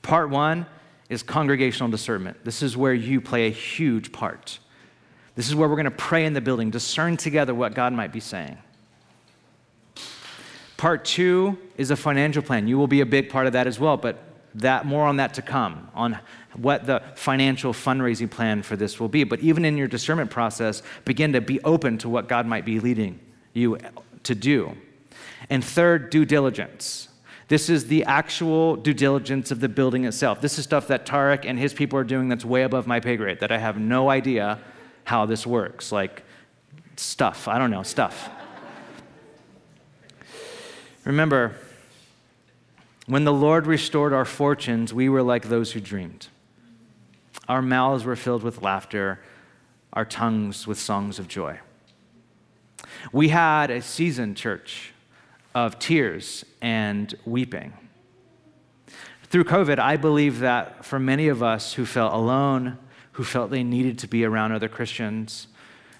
Part 0.01 0.29
one 0.29 0.65
is 1.09 1.23
congregational 1.23 1.89
discernment. 1.89 2.45
This 2.45 2.61
is 2.61 2.77
where 2.77 2.93
you 2.93 3.19
play 3.19 3.47
a 3.47 3.51
huge 3.51 4.11
part. 4.11 4.59
This 5.35 5.47
is 5.49 5.55
where 5.55 5.67
we're 5.67 5.75
going 5.75 5.85
to 5.85 5.91
pray 5.91 6.25
in 6.25 6.33
the 6.33 6.41
building, 6.41 6.69
discern 6.69 7.17
together 7.17 7.53
what 7.53 7.73
God 7.73 7.91
might 7.93 8.13
be 8.13 8.19
saying. 8.19 8.57
Part 10.83 11.05
two 11.05 11.57
is 11.77 11.91
a 11.91 11.95
financial 11.95 12.41
plan. 12.43 12.67
You 12.67 12.77
will 12.77 12.87
be 12.87 12.99
a 12.99 13.05
big 13.05 13.29
part 13.29 13.47
of 13.47 13.53
that 13.53 13.67
as 13.67 13.79
well, 13.79 13.95
but 13.95 14.21
that 14.55 14.85
more 14.85 15.07
on 15.07 15.15
that 15.15 15.33
to 15.35 15.41
come 15.41 15.89
on 15.95 16.19
what 16.57 16.85
the 16.85 17.01
financial 17.15 17.71
fundraising 17.71 18.29
plan 18.29 18.61
for 18.63 18.75
this 18.75 18.99
will 18.99 19.07
be. 19.07 19.23
But 19.23 19.39
even 19.39 19.63
in 19.63 19.77
your 19.77 19.87
discernment 19.87 20.29
process 20.29 20.83
begin 21.05 21.31
to 21.31 21.39
be 21.39 21.61
open 21.63 21.99
to 21.99 22.09
what 22.09 22.27
god 22.27 22.45
might 22.45 22.65
be 22.65 22.81
leading 22.81 23.21
you 23.53 23.77
to 24.23 24.35
do. 24.35 24.75
And 25.49 25.63
third 25.63 26.09
due 26.09 26.25
diligence. 26.25 27.07
This 27.47 27.69
is 27.69 27.87
the 27.87 28.03
actual 28.03 28.75
due 28.75 28.93
diligence 28.93 29.51
of 29.51 29.61
the 29.61 29.69
building 29.69 30.03
itself. 30.03 30.41
This 30.41 30.59
is 30.59 30.65
stuff 30.65 30.89
that 30.89 31.05
tarek 31.05 31.45
and 31.45 31.57
his 31.57 31.73
people 31.73 31.97
are 31.97 32.03
doing 32.03 32.27
that's 32.27 32.43
way 32.43 32.63
above 32.63 32.87
my 32.87 32.99
pay 32.99 33.15
grade 33.15 33.39
that 33.39 33.53
i 33.53 33.57
have 33.57 33.79
no 33.79 34.09
idea 34.09 34.59
how 35.05 35.25
this 35.25 35.47
works. 35.47 35.93
Like 35.93 36.23
stuff. 36.97 37.47
I 37.47 37.57
don't 37.57 37.71
know 37.71 37.83
stuff 37.83 38.29
remember 41.05 41.55
when 43.05 43.25
the 43.25 43.33
Lord 43.33 43.67
restored 43.67 44.13
our 44.13 44.25
fortunes, 44.25 44.93
we 44.93 45.09
were 45.09 45.23
like 45.23 45.49
those 45.49 45.73
who 45.73 45.81
dreamed. 45.81 46.27
Our 47.49 47.61
mouths 47.61 48.05
were 48.05 48.15
filled 48.15 48.43
with 48.43 48.61
laughter, 48.61 49.19
our 49.91 50.05
tongues 50.05 50.65
with 50.65 50.79
songs 50.79 51.19
of 51.19 51.27
joy. 51.27 51.59
We 53.11 53.29
had 53.29 53.69
a 53.69 53.81
seasoned 53.81 54.37
church, 54.37 54.93
of 55.55 55.77
tears 55.79 56.45
and 56.61 57.13
weeping. 57.25 57.73
Through 59.25 59.45
COVID, 59.45 59.79
I 59.79 59.97
believe 59.97 60.39
that 60.39 60.85
for 60.85 60.99
many 60.99 61.27
of 61.27 61.41
us 61.41 61.73
who 61.73 61.85
felt 61.85 62.13
alone, 62.13 62.77
who 63.13 63.23
felt 63.23 63.51
they 63.51 63.63
needed 63.63 63.99
to 63.99 64.07
be 64.07 64.23
around 64.23 64.51
other 64.51 64.69
Christians, 64.69 65.47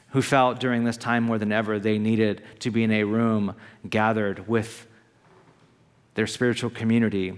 who 0.09 0.21
felt 0.21 0.59
during 0.59 0.83
this 0.83 0.97
time 0.97 1.23
more 1.23 1.37
than 1.37 1.51
ever 1.51 1.79
they 1.79 1.97
needed 1.97 2.43
to 2.59 2.71
be 2.71 2.83
in 2.83 2.91
a 2.91 3.03
room 3.03 3.55
gathered 3.89 4.47
with 4.47 4.87
their 6.15 6.27
spiritual 6.27 6.69
community, 6.69 7.33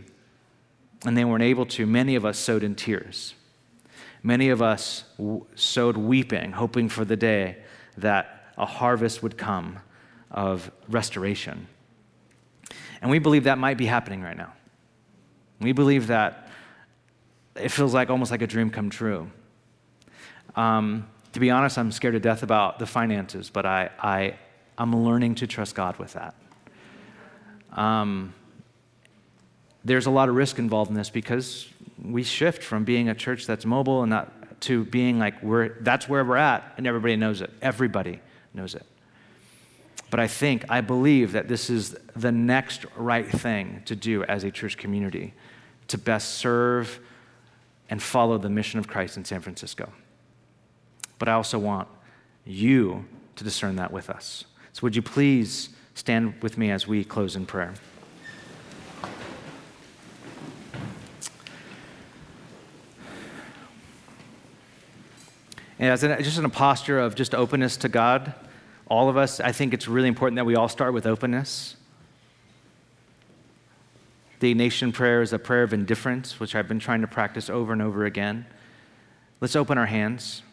and 1.05 1.17
they 1.17 1.25
weren't 1.25 1.43
able 1.43 1.65
to, 1.65 1.85
many 1.85 2.15
of 2.15 2.25
us 2.25 2.37
sowed 2.37 2.63
in 2.63 2.75
tears. 2.75 3.33
Many 4.23 4.49
of 4.49 4.61
us 4.61 5.03
w- 5.17 5.45
sowed 5.55 5.97
weeping, 5.97 6.53
hoping 6.53 6.89
for 6.89 7.05
the 7.05 7.15
day 7.15 7.57
that 7.97 8.53
a 8.57 8.65
harvest 8.65 9.21
would 9.21 9.37
come 9.37 9.79
of 10.31 10.71
restoration. 10.89 11.67
And 13.01 13.11
we 13.11 13.19
believe 13.19 13.43
that 13.43 13.57
might 13.57 13.77
be 13.77 13.85
happening 13.85 14.21
right 14.21 14.35
now. 14.35 14.53
We 15.59 15.73
believe 15.73 16.07
that 16.07 16.49
it 17.55 17.69
feels 17.69 17.93
like 17.93 18.09
almost 18.09 18.31
like 18.31 18.41
a 18.41 18.47
dream 18.47 18.69
come 18.69 18.89
true. 18.89 19.29
Um, 20.55 21.07
to 21.33 21.39
be 21.39 21.51
honest, 21.51 21.77
I'm 21.77 21.91
scared 21.91 22.13
to 22.13 22.19
death 22.19 22.43
about 22.43 22.79
the 22.79 22.85
finances, 22.85 23.49
but 23.49 23.65
I, 23.65 23.89
I, 23.99 24.39
I'm 24.77 25.05
learning 25.05 25.35
to 25.35 25.47
trust 25.47 25.75
God 25.75 25.97
with 25.97 26.13
that. 26.13 26.35
Um, 27.73 28.33
there's 29.85 30.07
a 30.07 30.11
lot 30.11 30.27
of 30.27 30.35
risk 30.35 30.57
involved 30.57 30.89
in 30.89 30.97
this 30.97 31.11
because 31.11 31.69
we 32.03 32.23
shift 32.23 32.63
from 32.63 32.83
being 32.83 33.07
a 33.07 33.15
church 33.15 33.45
that's 33.45 33.65
mobile 33.65 34.01
and 34.01 34.09
not 34.09 34.61
to 34.61 34.83
being 34.85 35.19
like 35.19 35.41
we're 35.43 35.77
that's 35.81 36.09
where 36.09 36.25
we're 36.25 36.35
at 36.37 36.73
and 36.77 36.87
everybody 36.87 37.15
knows 37.15 37.41
it. 37.41 37.51
Everybody 37.61 38.19
knows 38.53 38.73
it. 38.73 38.85
But 40.09 40.19
i 40.19 40.27
think 40.27 40.65
i 40.69 40.81
believe 40.81 41.33
that 41.33 41.47
this 41.47 41.69
is 41.69 41.95
the 42.15 42.31
next 42.31 42.85
right 42.95 43.29
thing 43.29 43.81
to 43.85 43.95
do 43.95 44.23
as 44.23 44.43
a 44.43 44.51
church 44.51 44.77
community 44.77 45.33
to 45.87 45.97
best 45.97 46.35
serve 46.35 46.99
and 47.89 48.01
follow 48.01 48.37
the 48.37 48.49
mission 48.49 48.79
of 48.79 48.87
christ 48.87 49.17
in 49.17 49.25
san 49.25 49.41
francisco. 49.41 49.91
But 51.19 51.29
i 51.29 51.33
also 51.33 51.59
want 51.59 51.87
you 52.43 53.05
to 53.35 53.43
discern 53.43 53.75
that 53.75 53.91
with 53.91 54.09
us. 54.09 54.45
So 54.73 54.81
would 54.83 54.95
you 54.95 55.01
please 55.01 55.69
stand 55.93 56.41
with 56.41 56.57
me 56.57 56.71
as 56.71 56.87
we 56.87 57.03
close 57.03 57.35
in 57.35 57.45
prayer 57.45 57.73
And 65.79 65.89
as 65.89 66.03
an, 66.03 66.21
just 66.23 66.37
in 66.37 66.45
a 66.45 66.49
posture 66.49 66.99
of 66.99 67.15
just 67.15 67.35
openness 67.35 67.77
to 67.77 67.89
God, 67.89 68.33
all 68.87 69.09
of 69.09 69.17
us, 69.17 69.39
I 69.39 69.51
think 69.51 69.73
it's 69.73 69.87
really 69.87 70.07
important 70.07 70.35
that 70.37 70.45
we 70.45 70.55
all 70.55 70.69
start 70.69 70.93
with 70.93 71.05
openness. 71.05 71.75
The 74.39 74.53
Ignatian 74.53 74.93
prayer 74.93 75.21
is 75.21 75.33
a 75.33 75.39
prayer 75.39 75.63
of 75.63 75.73
indifference, 75.73 76.39
which 76.39 76.55
I've 76.55 76.67
been 76.67 76.79
trying 76.79 77.01
to 77.01 77.07
practice 77.07 77.49
over 77.49 77.73
and 77.73 77.81
over 77.81 78.05
again. 78.05 78.45
Let's 79.41 79.55
open 79.55 79.77
our 79.77 79.85
hands. 79.85 80.43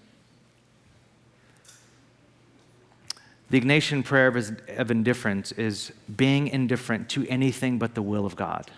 The 3.51 3.61
Ignatian 3.61 4.05
prayer 4.05 4.29
of, 4.29 4.61
of 4.79 4.91
indifference 4.91 5.53
is 5.53 5.93
being 6.17 6.49
indifferent 6.49 7.11
to 7.11 7.27
anything 7.29 7.79
but 7.79 7.95
the 7.95 8.03
will 8.03 8.25
of 8.25 8.35
God. 8.35 8.71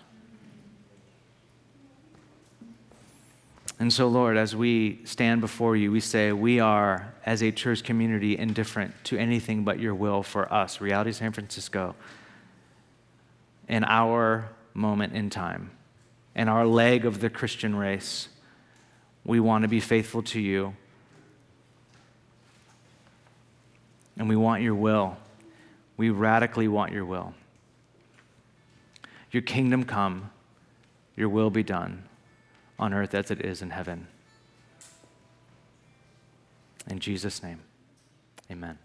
And 3.77 3.91
so, 3.91 4.07
Lord, 4.07 4.37
as 4.37 4.55
we 4.55 5.01
stand 5.03 5.41
before 5.41 5.75
you, 5.75 5.91
we 5.91 5.99
say 5.99 6.31
we 6.31 6.59
are, 6.61 7.13
as 7.25 7.43
a 7.43 7.51
church 7.51 7.83
community, 7.83 8.37
indifferent 8.37 8.93
to 9.05 9.17
anything 9.17 9.65
but 9.65 9.79
your 9.79 9.93
will 9.93 10.23
for 10.23 10.51
us, 10.51 10.79
Reality 10.79 11.11
San 11.11 11.33
Francisco, 11.33 11.95
in 13.67 13.83
our 13.83 14.49
moment 14.73 15.13
in 15.13 15.29
time, 15.29 15.71
in 16.35 16.47
our 16.47 16.65
leg 16.65 17.05
of 17.05 17.19
the 17.19 17.29
Christian 17.29 17.75
race. 17.75 18.29
We 19.25 19.41
want 19.41 19.63
to 19.63 19.67
be 19.67 19.81
faithful 19.81 20.23
to 20.23 20.39
you. 20.39 20.73
And 24.17 24.29
we 24.29 24.37
want 24.37 24.63
your 24.63 24.75
will. 24.75 25.17
We 25.97 26.11
radically 26.11 26.69
want 26.69 26.93
your 26.93 27.03
will. 27.03 27.33
Your 29.31 29.41
kingdom 29.41 29.83
come, 29.83 30.29
your 31.17 31.27
will 31.27 31.49
be 31.49 31.63
done 31.63 32.03
on 32.77 32.93
earth 32.93 33.13
as 33.13 33.31
it 33.31 33.41
is 33.41 33.61
in 33.61 33.71
heaven. 33.71 34.07
In 36.89 36.99
Jesus' 36.99 37.41
name, 37.41 37.61
amen. 38.51 38.77